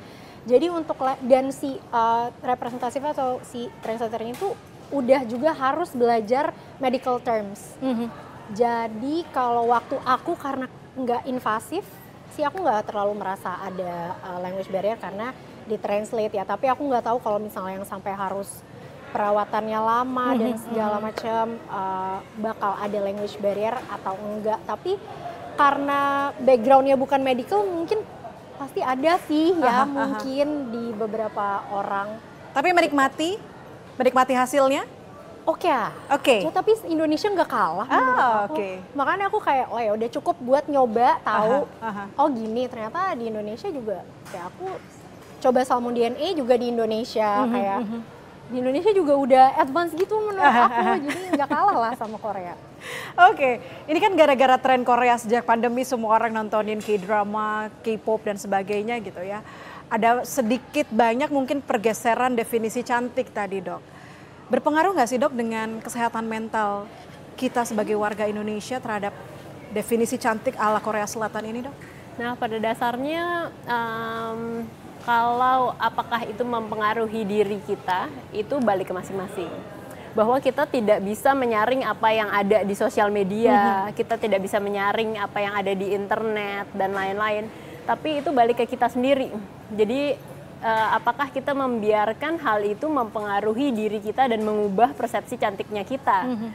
Jadi 0.47 0.71
untuk 0.71 0.95
dan 1.25 1.51
si 1.51 1.75
uh, 1.91 2.31
representatif 2.39 3.03
atau 3.03 3.43
si 3.43 3.67
translatornya 3.83 4.35
itu 4.35 4.55
udah 4.89 5.21
juga 5.27 5.51
harus 5.53 5.93
belajar 5.93 6.55
medical 6.81 7.21
terms. 7.21 7.77
Mm 7.83 7.93
-hmm. 7.93 8.07
Jadi 8.57 9.15
kalau 9.29 9.69
waktu 9.69 9.99
aku 10.01 10.33
karena 10.39 10.65
nggak 10.97 11.29
invasif, 11.29 11.85
sih 12.33 12.41
aku 12.41 12.65
nggak 12.65 12.89
terlalu 12.89 13.13
merasa 13.19 13.61
ada 13.61 14.17
uh, 14.25 14.39
language 14.41 14.71
barrier 14.73 14.97
karena 14.97 15.35
ditranslate 15.69 16.33
ya. 16.33 16.43
Tapi 16.47 16.65
aku 16.65 16.81
nggak 16.89 17.05
tahu 17.05 17.21
kalau 17.21 17.37
misalnya 17.37 17.83
yang 17.83 17.87
sampai 17.87 18.15
harus 18.17 18.65
perawatannya 19.13 19.79
lama 19.81 20.27
mm 20.29 20.33
-hmm. 20.33 20.41
dan 20.41 20.53
segala 20.57 20.97
macam 20.97 21.45
uh, 21.69 22.17
bakal 22.41 22.73
ada 22.77 22.97
language 22.97 23.37
barrier 23.37 23.77
atau 23.89 24.17
enggak. 24.17 24.57
Tapi 24.65 24.97
karena 25.59 26.31
backgroundnya 26.39 26.95
bukan 26.95 27.19
medical, 27.21 27.67
mungkin 27.67 27.99
pasti 28.59 28.83
ada 28.83 29.15
sih 29.23 29.55
ya 29.55 29.87
aha, 29.87 29.87
mungkin 29.87 30.47
aha. 30.47 30.69
di 30.75 30.83
beberapa 30.91 31.63
orang. 31.71 32.19
Tapi 32.51 32.75
menikmati, 32.75 33.39
menikmati 33.95 34.35
hasilnya? 34.35 34.83
Oke 35.47 35.65
okay. 35.65 35.71
Oke. 36.11 36.21
Okay. 36.21 36.39
Ya, 36.43 36.51
tapi 36.51 36.71
Indonesia 36.91 37.31
nggak 37.31 37.49
kalah. 37.49 37.87
Ah, 37.87 38.45
oke. 38.51 38.59
Okay. 38.59 38.73
Makanya 38.91 39.31
aku 39.31 39.39
kayak, 39.39 39.71
oh 39.71 39.79
ya 39.79 39.95
udah 39.95 40.09
cukup 40.19 40.35
buat 40.43 40.67
nyoba 40.67 41.23
tahu. 41.23 41.65
Aha, 41.79 41.87
aha. 41.87 42.03
Oh 42.19 42.27
gini, 42.27 42.67
ternyata 42.67 43.15
di 43.15 43.31
Indonesia 43.31 43.71
juga 43.71 44.03
kayak 44.29 44.45
aku 44.51 44.67
coba 45.39 45.59
salmon 45.63 45.95
DNA 45.95 46.35
juga 46.35 46.59
di 46.59 46.67
Indonesia 46.67 47.25
mm 47.25 47.45
-hmm, 47.47 47.53
kayak. 47.55 47.79
Mm 47.79 47.87
-hmm 47.87 48.19
di 48.49 48.57
Indonesia 48.57 48.91
juga 48.91 49.13
udah 49.13 49.45
advance 49.61 49.93
gitu 49.93 50.17
menurut 50.17 50.41
aku 50.41 51.05
jadi 51.05 51.19
nggak 51.37 51.49
kalah 51.49 51.77
lah 51.77 51.93
sama 51.93 52.17
Korea. 52.17 52.57
Oke, 53.19 53.35
okay. 53.35 53.53
ini 53.91 53.99
kan 53.99 54.15
gara-gara 54.15 54.55
tren 54.57 54.81
Korea 54.87 55.19
sejak 55.19 55.43
pandemi 55.43 55.83
semua 55.83 56.15
orang 56.15 56.31
nontonin 56.31 56.79
K-drama, 56.79 57.67
K-pop 57.83 58.23
dan 58.23 58.39
sebagainya 58.39 58.97
gitu 59.03 59.19
ya. 59.21 59.43
Ada 59.89 60.23
sedikit 60.23 60.87
banyak 60.93 61.33
mungkin 61.33 61.59
pergeseran 61.65 62.37
definisi 62.37 62.85
cantik 62.85 63.33
tadi 63.33 63.59
dok. 63.59 63.81
Berpengaruh 64.49 64.95
nggak 64.95 65.09
sih 65.09 65.19
dok 65.21 65.33
dengan 65.35 65.81
kesehatan 65.83 66.25
mental 66.25 66.89
kita 67.37 67.63
sebagai 67.63 67.95
warga 67.95 68.25
Indonesia 68.25 68.81
terhadap 68.81 69.13
definisi 69.71 70.17
cantik 70.17 70.57
ala 70.57 70.81
Korea 70.81 71.05
Selatan 71.05 71.43
ini 71.45 71.59
dok? 71.65 71.75
Nah 72.19 72.35
pada 72.35 72.57
dasarnya 72.59 73.53
um, 73.63 74.67
kalau 75.07 75.73
apakah 75.79 76.27
itu 76.27 76.43
mempengaruhi 76.43 77.23
diri 77.23 77.57
kita 77.63 78.11
itu 78.35 78.59
balik 78.59 78.91
ke 78.91 78.93
masing-masing 78.93 79.78
bahwa 80.17 80.37
kita 80.41 80.65
tidak 80.65 80.99
bisa 81.05 81.37
menyaring 81.37 81.85
apa 81.85 82.09
yang 82.09 82.29
ada 82.29 82.65
di 82.65 82.75
sosial 82.75 83.13
media, 83.13 83.53
mm-hmm. 83.53 83.95
kita 83.95 84.15
tidak 84.17 84.39
bisa 84.41 84.57
menyaring 84.57 85.17
apa 85.21 85.37
yang 85.37 85.53
ada 85.53 85.71
di 85.73 85.93
internet 85.93 86.65
dan 86.73 86.91
lain-lain. 86.93 87.45
Tapi 87.85 88.21
itu 88.21 88.29
balik 88.29 88.61
ke 88.61 88.65
kita 88.69 88.89
sendiri. 88.89 89.33
Jadi 89.73 90.17
uh, 90.61 90.89
apakah 90.97 91.29
kita 91.29 91.53
membiarkan 91.53 92.37
hal 92.41 92.61
itu 92.65 92.85
mempengaruhi 92.85 93.73
diri 93.73 93.99
kita 94.01 94.29
dan 94.29 94.41
mengubah 94.45 94.93
persepsi 94.93 95.37
cantiknya 95.37 95.85
kita? 95.85 96.25
Mm-hmm. 96.25 96.51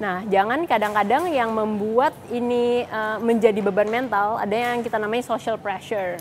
Nah, 0.00 0.26
jangan 0.26 0.60
kadang-kadang 0.66 1.30
yang 1.30 1.54
membuat 1.54 2.12
ini 2.28 2.84
uh, 2.90 3.22
menjadi 3.22 3.60
beban 3.62 3.88
mental 3.88 4.36
ada 4.40 4.52
yang 4.52 4.82
kita 4.82 4.98
namanya 4.98 5.24
social 5.24 5.56
pressure. 5.56 6.18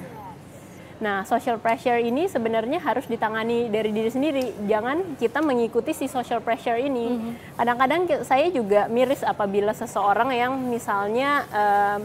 Nah, 1.02 1.26
social 1.26 1.58
pressure 1.58 1.98
ini 1.98 2.30
sebenarnya 2.30 2.78
harus 2.78 3.10
ditangani 3.10 3.72
dari 3.72 3.90
diri 3.90 4.10
sendiri. 4.14 4.46
Jangan 4.70 5.18
kita 5.18 5.42
mengikuti 5.42 5.92
si 5.96 6.06
social 6.06 6.40
pressure 6.40 6.78
ini. 6.78 7.08
Mm-hmm. 7.10 7.34
Kadang-kadang 7.58 8.02
saya 8.28 8.48
juga 8.54 8.86
miris 8.92 9.26
apabila 9.26 9.74
seseorang 9.74 10.30
yang 10.36 10.54
misalnya 10.58 11.44
uh, 11.50 12.00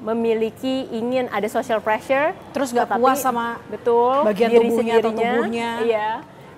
memiliki 0.00 0.88
ingin 0.96 1.28
ada 1.28 1.44
social 1.46 1.84
pressure, 1.84 2.32
terus 2.56 2.72
gak 2.72 2.88
puas 2.96 3.20
sama 3.20 3.60
betul 3.68 4.24
bagian 4.24 4.48
diri 4.48 4.72
tubuhnya 4.72 4.96
sendirinya, 4.96 5.12
atau 5.12 5.12
tubuhnya. 5.12 5.70
Iya. 5.84 6.10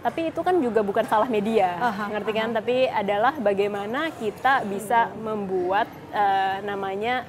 Tapi 0.02 0.20
itu 0.34 0.40
kan 0.42 0.58
juga 0.58 0.82
bukan 0.82 1.06
salah 1.06 1.30
media, 1.30 1.78
Aha, 1.78 2.10
ngerti 2.10 2.30
kan? 2.34 2.50
Tapi 2.50 2.90
adalah 2.90 3.38
bagaimana 3.38 4.10
kita 4.18 4.66
bisa 4.66 5.14
membuat 5.14 5.86
eh, 6.10 6.58
namanya 6.66 7.22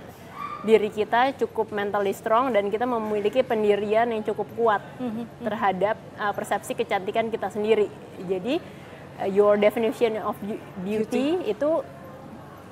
diri 0.64 0.88
kita 0.88 1.36
cukup 1.43 1.76
mentally 1.76 2.16
strong 2.16 2.55
dan 2.55 2.72
kita 2.72 2.88
memiliki 2.88 3.43
pendirian 3.43 4.07
yang 4.07 4.24
cukup 4.24 4.47
kuat 4.55 4.82
terhadap 5.43 5.99
uh, 6.16 6.32
persepsi 6.32 6.72
kecantikan 6.72 7.28
kita 7.28 7.51
sendiri. 7.51 7.91
Jadi 8.24 8.64
uh, 9.20 9.30
your 9.30 9.59
definition 9.59 10.18
of 10.24 10.39
beau- 10.39 10.64
beauty, 10.82 11.43
itu 11.45 11.84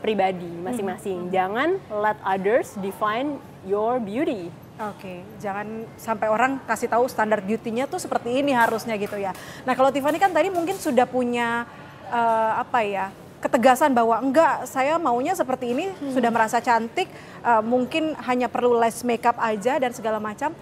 pribadi 0.01 0.49
masing-masing. 0.49 1.29
Jangan 1.29 1.77
let 2.01 2.17
others 2.25 2.73
define 2.79 3.37
your 3.67 4.01
beauty. 4.01 4.49
Oke, 4.81 5.21
jangan 5.37 5.85
sampai 5.93 6.25
orang 6.25 6.57
kasih 6.65 6.89
tahu 6.89 7.05
standar 7.05 7.37
beauty-nya 7.45 7.85
tuh 7.85 8.01
seperti 8.01 8.41
ini 8.41 8.49
harusnya 8.49 8.97
gitu 8.97 9.13
ya. 9.13 9.29
Nah 9.61 9.77
kalau 9.77 9.93
Tiffany 9.93 10.17
kan 10.17 10.33
tadi 10.33 10.49
mungkin 10.49 10.73
sudah 10.73 11.05
punya 11.05 11.69
eh, 12.09 12.51
apa 12.57 12.81
ya 12.81 13.13
ketegasan 13.41 13.93
bahwa 13.93 14.17
enggak 14.21 14.65
saya 14.65 14.97
maunya 14.97 15.33
seperti 15.33 15.73
ini 15.73 15.93
sudah 16.13 16.29
merasa 16.33 16.61
cantik 16.61 17.09
eh, 17.41 17.63
mungkin 17.63 18.13
hanya 18.25 18.47
perlu 18.47 18.77
less 18.77 19.01
makeup 19.05 19.37
aja 19.37 19.77
dan 19.81 19.91
segala 19.91 20.17
macam. 20.17 20.53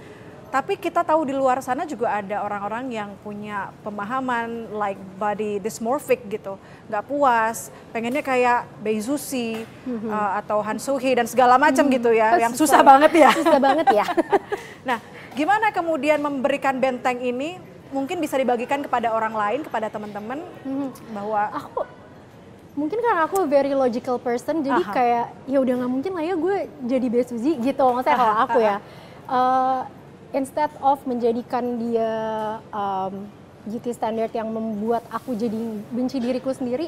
Tapi 0.50 0.82
kita 0.82 1.06
tahu 1.06 1.30
di 1.30 1.34
luar 1.38 1.62
sana 1.62 1.86
juga 1.86 2.10
ada 2.10 2.42
orang-orang 2.42 2.90
yang 2.90 3.14
punya 3.22 3.70
pemahaman 3.86 4.66
like 4.74 4.98
body 5.22 5.62
dysmorphic 5.62 6.26
gitu, 6.26 6.58
nggak 6.90 7.06
puas, 7.06 7.70
pengennya 7.94 8.26
kayak 8.26 8.66
Bae 8.82 8.98
Suzy 8.98 9.62
eh, 9.86 10.32
atau 10.42 10.58
Han 10.66 10.82
Soo-hee 10.82 11.14
dan 11.14 11.30
segala 11.30 11.62
macam 11.62 11.86
gitu 11.86 12.10
ya, 12.10 12.42
yang 12.42 12.58
susah 12.58 12.82
banget 12.82 13.14
ya. 13.14 13.32
Susah 13.38 13.60
banget 13.62 13.88
ya. 13.94 14.06
Nah, 14.90 14.98
gimana 15.38 15.70
kemudian 15.70 16.18
memberikan 16.18 16.82
benteng 16.82 17.22
ini 17.22 17.62
mungkin 17.94 18.18
bisa 18.18 18.34
dibagikan 18.38 18.82
kepada 18.82 19.14
orang 19.14 19.34
lain, 19.38 19.60
kepada 19.62 19.86
teman-teman 19.90 20.42
bahwa 21.14 21.42
aku 21.54 21.86
mungkin 22.80 23.04
karena 23.04 23.28
aku 23.28 23.44
very 23.52 23.76
logical 23.76 24.16
person 24.16 24.64
jadi 24.64 24.80
Aha. 24.80 24.94
kayak 24.96 25.26
ya 25.52 25.58
udah 25.60 25.74
nggak 25.84 25.92
mungkin 25.92 26.12
lah 26.16 26.24
ya 26.24 26.36
gue 26.40 26.58
jadi 26.88 27.08
Besuzi 27.12 27.60
gitu 27.60 27.84
maksudnya 27.92 28.16
kalau 28.16 28.36
aku 28.48 28.60
ya. 28.64 28.78
Eh, 29.30 29.82
instead 30.34 30.72
of 30.80 30.98
menjadikan 31.04 31.76
dia 31.78 32.12
um, 32.72 33.28
beauty 33.68 33.92
standard 33.92 34.32
yang 34.32 34.50
membuat 34.50 35.04
aku 35.12 35.36
jadi 35.36 35.60
benci 35.92 36.18
diriku 36.18 36.56
sendiri 36.56 36.88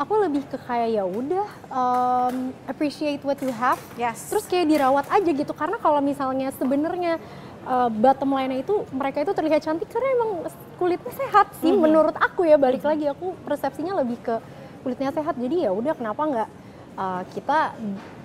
aku 0.00 0.12
lebih 0.24 0.46
ke 0.48 0.56
kayak 0.56 0.88
ya 0.88 1.04
udah 1.04 1.48
um, 1.68 2.54
appreciate 2.64 3.20
what 3.26 3.36
you 3.44 3.52
have. 3.52 3.76
Yes. 4.00 4.32
terus 4.32 4.48
kayak 4.48 4.72
dirawat 4.72 5.06
aja 5.12 5.30
gitu 5.36 5.52
karena 5.52 5.76
kalau 5.82 6.00
misalnya 6.00 6.48
sebenarnya 6.56 7.20
uh, 7.68 7.92
bottom 7.92 8.32
line 8.32 8.64
itu 8.64 8.88
mereka 8.88 9.20
itu 9.20 9.32
terlihat 9.36 9.60
cantik 9.60 9.88
karena 9.92 10.08
emang 10.16 10.30
kulitnya 10.80 11.12
sehat 11.12 11.52
sih 11.60 11.72
menurut 11.74 12.16
aku 12.16 12.48
ya. 12.48 12.56
Balik 12.56 12.84
lagi 12.86 13.04
aku 13.10 13.36
persepsinya 13.44 14.00
lebih 14.00 14.16
ke 14.22 14.36
kulitnya 14.82 15.14
sehat. 15.14 15.38
Jadi 15.38 15.64
ya 15.64 15.70
udah 15.70 15.94
kenapa 15.94 16.22
nggak 16.26 16.48
uh, 16.98 17.22
kita 17.32 17.58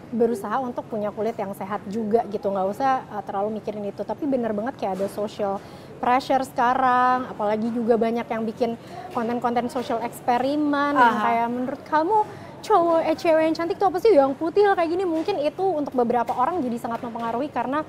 berusaha 0.07 0.55
untuk 0.63 0.87
punya 0.87 1.11
kulit 1.11 1.35
yang 1.35 1.51
sehat 1.53 1.83
juga 1.87 2.23
gitu. 2.33 2.49
Nggak 2.49 2.67
usah 2.73 2.91
uh, 3.13 3.23
terlalu 3.23 3.61
mikirin 3.61 3.85
itu. 3.87 4.01
Tapi 4.03 4.25
bener 4.25 4.51
banget 4.51 4.75
kayak 4.75 4.99
ada 4.99 5.07
social 5.07 5.61
pressure 6.01 6.43
sekarang. 6.43 7.29
Apalagi 7.29 7.69
juga 7.71 7.95
banyak 7.95 8.27
yang 8.27 8.43
bikin 8.43 8.75
konten-konten 9.11 9.69
social 9.69 10.01
eksperimen 10.01 10.97
yang 10.97 11.15
Aha. 11.19 11.23
kayak 11.23 11.47
menurut 11.51 11.81
kamu 11.85 12.17
cowok 12.57 12.99
eh 13.05 13.15
cewek 13.15 13.43
yang 13.47 13.55
cantik 13.55 13.77
tuh 13.77 13.87
apa 13.87 13.97
sih? 14.01 14.11
Yang 14.11 14.33
putih 14.39 14.65
lah 14.65 14.75
kayak 14.75 14.89
gini. 14.95 15.03
Mungkin 15.05 15.43
itu 15.43 15.63
untuk 15.63 15.93
beberapa 15.93 16.33
orang 16.33 16.59
jadi 16.63 16.77
sangat 16.79 17.03
mempengaruhi 17.03 17.51
karena 17.53 17.85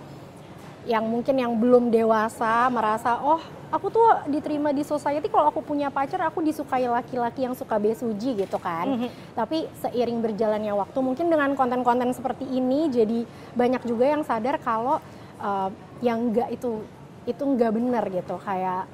yang 0.89 1.05
mungkin 1.05 1.37
yang 1.37 1.53
belum 1.61 1.93
dewasa 1.93 2.73
merasa 2.73 3.21
oh 3.21 3.37
aku 3.69 3.93
tuh 3.93 4.09
diterima 4.25 4.73
di 4.73 4.81
society 4.81 5.29
kalau 5.29 5.53
aku 5.53 5.61
punya 5.61 5.93
pacar 5.93 6.25
aku 6.25 6.41
disukai 6.41 6.89
laki-laki 6.89 7.45
yang 7.45 7.53
suka 7.53 7.77
besuji 7.77 8.41
gitu 8.41 8.57
kan. 8.57 8.89
Tapi 9.37 9.69
seiring 9.85 10.25
berjalannya 10.25 10.73
waktu 10.73 10.99
mungkin 11.05 11.29
dengan 11.29 11.53
konten-konten 11.53 12.09
seperti 12.17 12.49
ini 12.49 12.89
jadi 12.89 13.29
banyak 13.53 13.85
juga 13.85 14.09
yang 14.09 14.25
sadar 14.25 14.57
kalau 14.65 14.97
uh, 15.45 15.69
yang 16.01 16.33
enggak 16.33 16.49
itu 16.57 16.81
itu 17.29 17.43
enggak 17.45 17.77
benar 17.77 18.09
gitu. 18.09 18.41
Kayak 18.41 18.89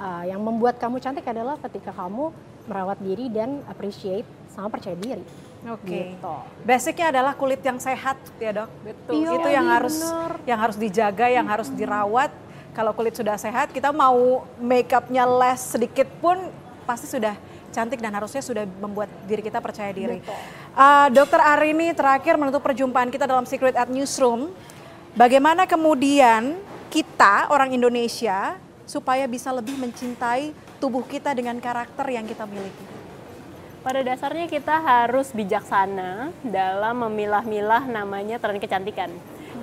uh, 0.00 0.24
yang 0.24 0.40
membuat 0.40 0.80
kamu 0.80 0.96
cantik 1.04 1.28
adalah 1.28 1.60
ketika 1.60 1.92
kamu 1.92 2.32
merawat 2.64 2.96
diri 3.04 3.28
dan 3.28 3.60
appreciate 3.68 4.24
sama 4.48 4.72
percaya 4.72 4.96
diri 4.96 5.43
Oke. 5.64 6.12
gitu. 6.12 6.34
Basicnya 6.60 7.08
adalah 7.08 7.32
kulit 7.32 7.60
yang 7.64 7.80
sehat 7.80 8.20
ya 8.36 8.52
dok. 8.52 8.70
Betul. 8.84 9.12
Iya, 9.16 9.30
itu 9.40 9.48
yang 9.48 9.66
iya, 9.66 9.74
harus 9.80 9.96
bener. 9.96 10.32
yang 10.44 10.58
harus 10.60 10.76
dijaga, 10.76 11.26
yang 11.32 11.46
harus 11.48 11.68
dirawat. 11.72 12.30
Kalau 12.74 12.90
kulit 12.92 13.14
sudah 13.14 13.38
sehat, 13.38 13.70
kita 13.70 13.94
mau 13.94 14.44
makeupnya 14.58 15.24
less 15.24 15.72
sedikit 15.72 16.10
pun 16.18 16.50
pasti 16.84 17.06
sudah 17.06 17.38
cantik 17.74 17.98
dan 17.98 18.14
harusnya 18.14 18.42
sudah 18.42 18.66
membuat 18.66 19.10
diri 19.26 19.42
kita 19.42 19.58
percaya 19.58 19.90
diri. 19.90 20.22
Uh, 20.74 21.10
Dokter 21.10 21.42
Arini 21.42 21.90
terakhir 21.90 22.38
menutup 22.38 22.62
perjumpaan 22.62 23.10
kita 23.10 23.26
dalam 23.26 23.46
Secret 23.46 23.74
at 23.74 23.90
Newsroom. 23.90 24.54
Bagaimana 25.14 25.66
kemudian 25.66 26.58
kita 26.90 27.50
orang 27.50 27.74
Indonesia 27.74 28.58
supaya 28.86 29.26
bisa 29.26 29.50
lebih 29.50 29.78
mencintai 29.78 30.54
tubuh 30.78 31.02
kita 31.06 31.34
dengan 31.34 31.58
karakter 31.58 32.06
yang 32.10 32.26
kita 32.26 32.46
miliki? 32.46 32.93
Pada 33.84 34.00
dasarnya 34.00 34.48
kita 34.48 34.80
harus 34.80 35.28
bijaksana 35.36 36.32
dalam 36.40 37.04
memilah-milah 37.04 37.84
namanya 37.84 38.40
tren 38.40 38.56
kecantikan. 38.56 39.12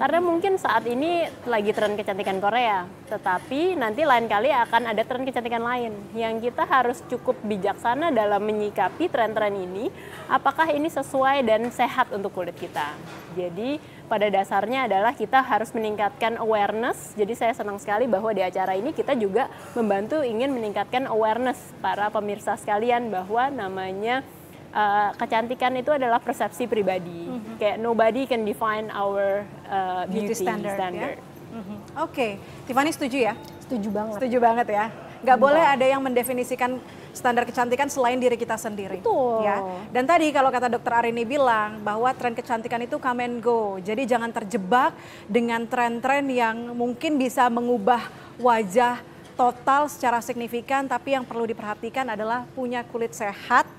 Karena 0.02 0.18
mungkin 0.18 0.58
saat 0.58 0.90
ini 0.90 1.30
lagi 1.46 1.78
tren 1.78 1.94
kecantikan 1.94 2.42
Korea, 2.42 2.90
tetapi 3.06 3.78
nanti 3.78 4.02
lain 4.02 4.26
kali 4.26 4.50
akan 4.50 4.90
ada 4.90 5.06
tren 5.06 5.22
kecantikan 5.22 5.62
lain. 5.62 5.94
Yang 6.18 6.50
kita 6.50 6.66
harus 6.66 7.06
cukup 7.06 7.38
bijaksana 7.46 8.10
dalam 8.10 8.42
menyikapi 8.42 9.06
tren-tren 9.14 9.54
ini, 9.54 9.94
apakah 10.26 10.74
ini 10.74 10.90
sesuai 10.90 11.46
dan 11.46 11.70
sehat 11.70 12.10
untuk 12.10 12.34
kulit 12.34 12.58
kita. 12.58 12.98
Jadi 13.38 13.78
pada 14.10 14.26
dasarnya 14.34 14.90
adalah 14.90 15.14
kita 15.14 15.38
harus 15.46 15.70
meningkatkan 15.70 16.42
awareness. 16.42 17.14
Jadi 17.14 17.38
saya 17.38 17.54
senang 17.54 17.78
sekali 17.78 18.10
bahwa 18.10 18.34
di 18.34 18.42
acara 18.42 18.74
ini 18.74 18.98
kita 18.98 19.14
juga 19.14 19.54
membantu 19.78 20.26
ingin 20.26 20.50
meningkatkan 20.50 21.06
awareness 21.14 21.62
para 21.78 22.10
pemirsa 22.10 22.58
sekalian 22.58 23.14
bahwa 23.14 23.54
namanya 23.54 24.26
uh, 24.74 25.10
kecantikan 25.16 25.72
itu 25.78 25.92
adalah 25.92 26.20
persepsi 26.20 26.66
pribadi. 26.66 27.30
Kayak 27.62 27.78
nobody 27.78 28.26
can 28.26 28.42
define 28.44 28.90
our 28.92 29.46
uh, 29.70 30.04
Beauty 30.10 30.34
beauty, 30.34 30.44
standard, 30.44 30.76
standard. 30.76 31.16
ya? 31.20 31.30
Mhm. 31.52 31.76
Oke, 32.08 32.40
Tiffany 32.64 32.92
setuju 32.96 33.18
ya? 33.32 33.36
setuju 33.72 33.88
banget 33.88 34.16
Setuju 34.20 34.38
banget 34.44 34.68
ya. 34.68 34.86
Nggak 35.24 35.38
boleh 35.40 35.64
ada 35.64 35.86
yang 35.86 36.02
mendefinisikan 36.04 36.82
standar 37.16 37.48
kecantikan 37.48 37.88
selain 37.88 38.20
diri 38.20 38.36
kita 38.36 38.60
sendiri. 38.60 39.00
Betul. 39.00 39.48
Ya. 39.48 39.64
Dan 39.94 40.04
tadi 40.04 40.28
kalau 40.36 40.52
kata 40.52 40.68
dokter 40.68 40.92
Arini 40.92 41.24
bilang 41.24 41.80
bahwa 41.86 42.12
tren 42.12 42.36
kecantikan 42.36 42.84
itu 42.84 43.00
come 43.00 43.24
and 43.24 43.38
go. 43.40 43.80
Jadi 43.80 44.04
jangan 44.10 44.32
terjebak 44.34 44.92
dengan 45.30 45.64
tren-tren 45.70 46.28
yang 46.28 46.76
mungkin 46.76 47.16
bisa 47.16 47.48
mengubah 47.48 48.12
wajah 48.42 49.00
total 49.40 49.88
secara 49.88 50.20
signifikan. 50.20 50.90
Tapi 50.90 51.16
yang 51.16 51.24
perlu 51.24 51.48
diperhatikan 51.48 52.12
adalah 52.12 52.44
punya 52.52 52.82
kulit 52.84 53.14
sehat, 53.16 53.70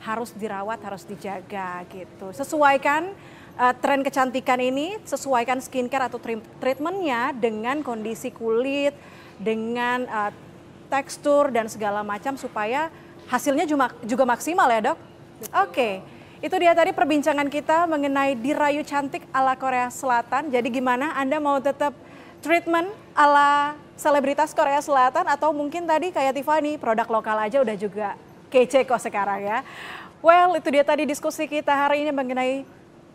harus 0.00 0.32
dirawat, 0.32 0.80
harus 0.80 1.04
dijaga 1.04 1.84
gitu. 1.92 2.32
Sesuaikan 2.32 3.12
uh, 3.60 3.74
tren 3.76 4.00
kecantikan 4.00 4.56
ini, 4.56 4.96
sesuaikan 5.04 5.60
skincare 5.60 6.08
atau 6.08 6.16
treatmentnya 6.58 7.36
dengan 7.36 7.84
kondisi 7.84 8.32
kulit, 8.32 8.96
dengan 9.36 10.08
uh, 10.08 10.32
tekstur 10.88 11.52
dan 11.52 11.68
segala 11.68 12.00
macam 12.00 12.34
supaya 12.40 12.88
hasilnya 13.28 13.68
juga, 13.68 13.92
juga 14.02 14.24
maksimal 14.24 14.68
ya 14.72 14.92
dok? 14.92 14.98
Oke, 15.64 16.04
itu 16.40 16.56
dia 16.56 16.72
tadi 16.72 16.92
perbincangan 16.96 17.48
kita 17.52 17.84
mengenai 17.84 18.36
dirayu 18.36 18.80
cantik 18.84 19.24
ala 19.32 19.52
Korea 19.56 19.92
Selatan. 19.92 20.48
Jadi 20.48 20.68
gimana 20.72 21.12
Anda 21.16 21.40
mau 21.40 21.60
tetap 21.60 21.92
treatment 22.40 22.88
ala 23.12 23.76
selebritas 24.00 24.56
Korea 24.56 24.80
Selatan 24.80 25.28
atau 25.28 25.52
mungkin 25.52 25.84
tadi 25.84 26.08
kayak 26.08 26.40
Tiffany 26.40 26.80
produk 26.80 27.04
lokal 27.08 27.36
aja 27.36 27.60
udah 27.60 27.76
juga 27.76 28.16
kece 28.50 28.82
kok 28.82 28.98
sekarang 28.98 29.46
ya. 29.46 29.62
Well 30.20 30.58
itu 30.58 30.68
dia 30.68 30.84
tadi 30.84 31.08
diskusi 31.08 31.48
kita 31.48 31.72
hari 31.72 32.04
ini 32.04 32.12
mengenai 32.12 32.66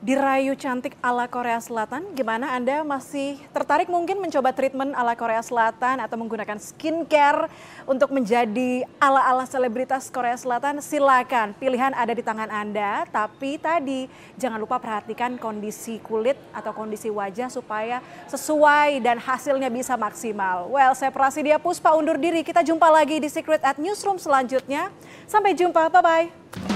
dirayu 0.03 0.55
cantik 0.59 0.95
ala 0.99 1.27
Korea 1.29 1.59
Selatan. 1.61 2.11
Gimana 2.17 2.51
Anda 2.55 2.83
masih 2.83 3.39
tertarik 3.55 3.87
mungkin 3.87 4.19
mencoba 4.19 4.51
treatment 4.51 4.91
ala 4.97 5.15
Korea 5.15 5.39
Selatan 5.39 6.03
atau 6.03 6.19
menggunakan 6.19 6.59
skincare 6.59 7.47
untuk 7.87 8.11
menjadi 8.11 8.83
ala-ala 8.99 9.47
selebritas 9.47 10.11
Korea 10.11 10.35
Selatan? 10.35 10.83
Silakan, 10.83 11.55
pilihan 11.55 11.95
ada 11.95 12.11
di 12.11 12.23
tangan 12.25 12.51
Anda. 12.51 13.07
Tapi 13.07 13.61
tadi 13.61 14.11
jangan 14.35 14.59
lupa 14.59 14.81
perhatikan 14.81 15.39
kondisi 15.39 16.01
kulit 16.03 16.35
atau 16.51 16.75
kondisi 16.75 17.07
wajah 17.07 17.47
supaya 17.47 18.03
sesuai 18.27 18.99
dan 18.99 19.21
hasilnya 19.21 19.71
bisa 19.71 19.95
maksimal. 19.95 20.67
Well, 20.67 20.91
saya 20.97 21.13
Prasidya 21.13 21.61
Puspa 21.61 21.95
undur 21.95 22.19
diri. 22.19 22.43
Kita 22.43 22.65
jumpa 22.65 22.91
lagi 22.91 23.23
di 23.23 23.29
Secret 23.31 23.63
at 23.63 23.79
Newsroom 23.79 24.19
selanjutnya. 24.19 24.91
Sampai 25.25 25.55
jumpa, 25.55 25.87
bye-bye. 25.87 26.74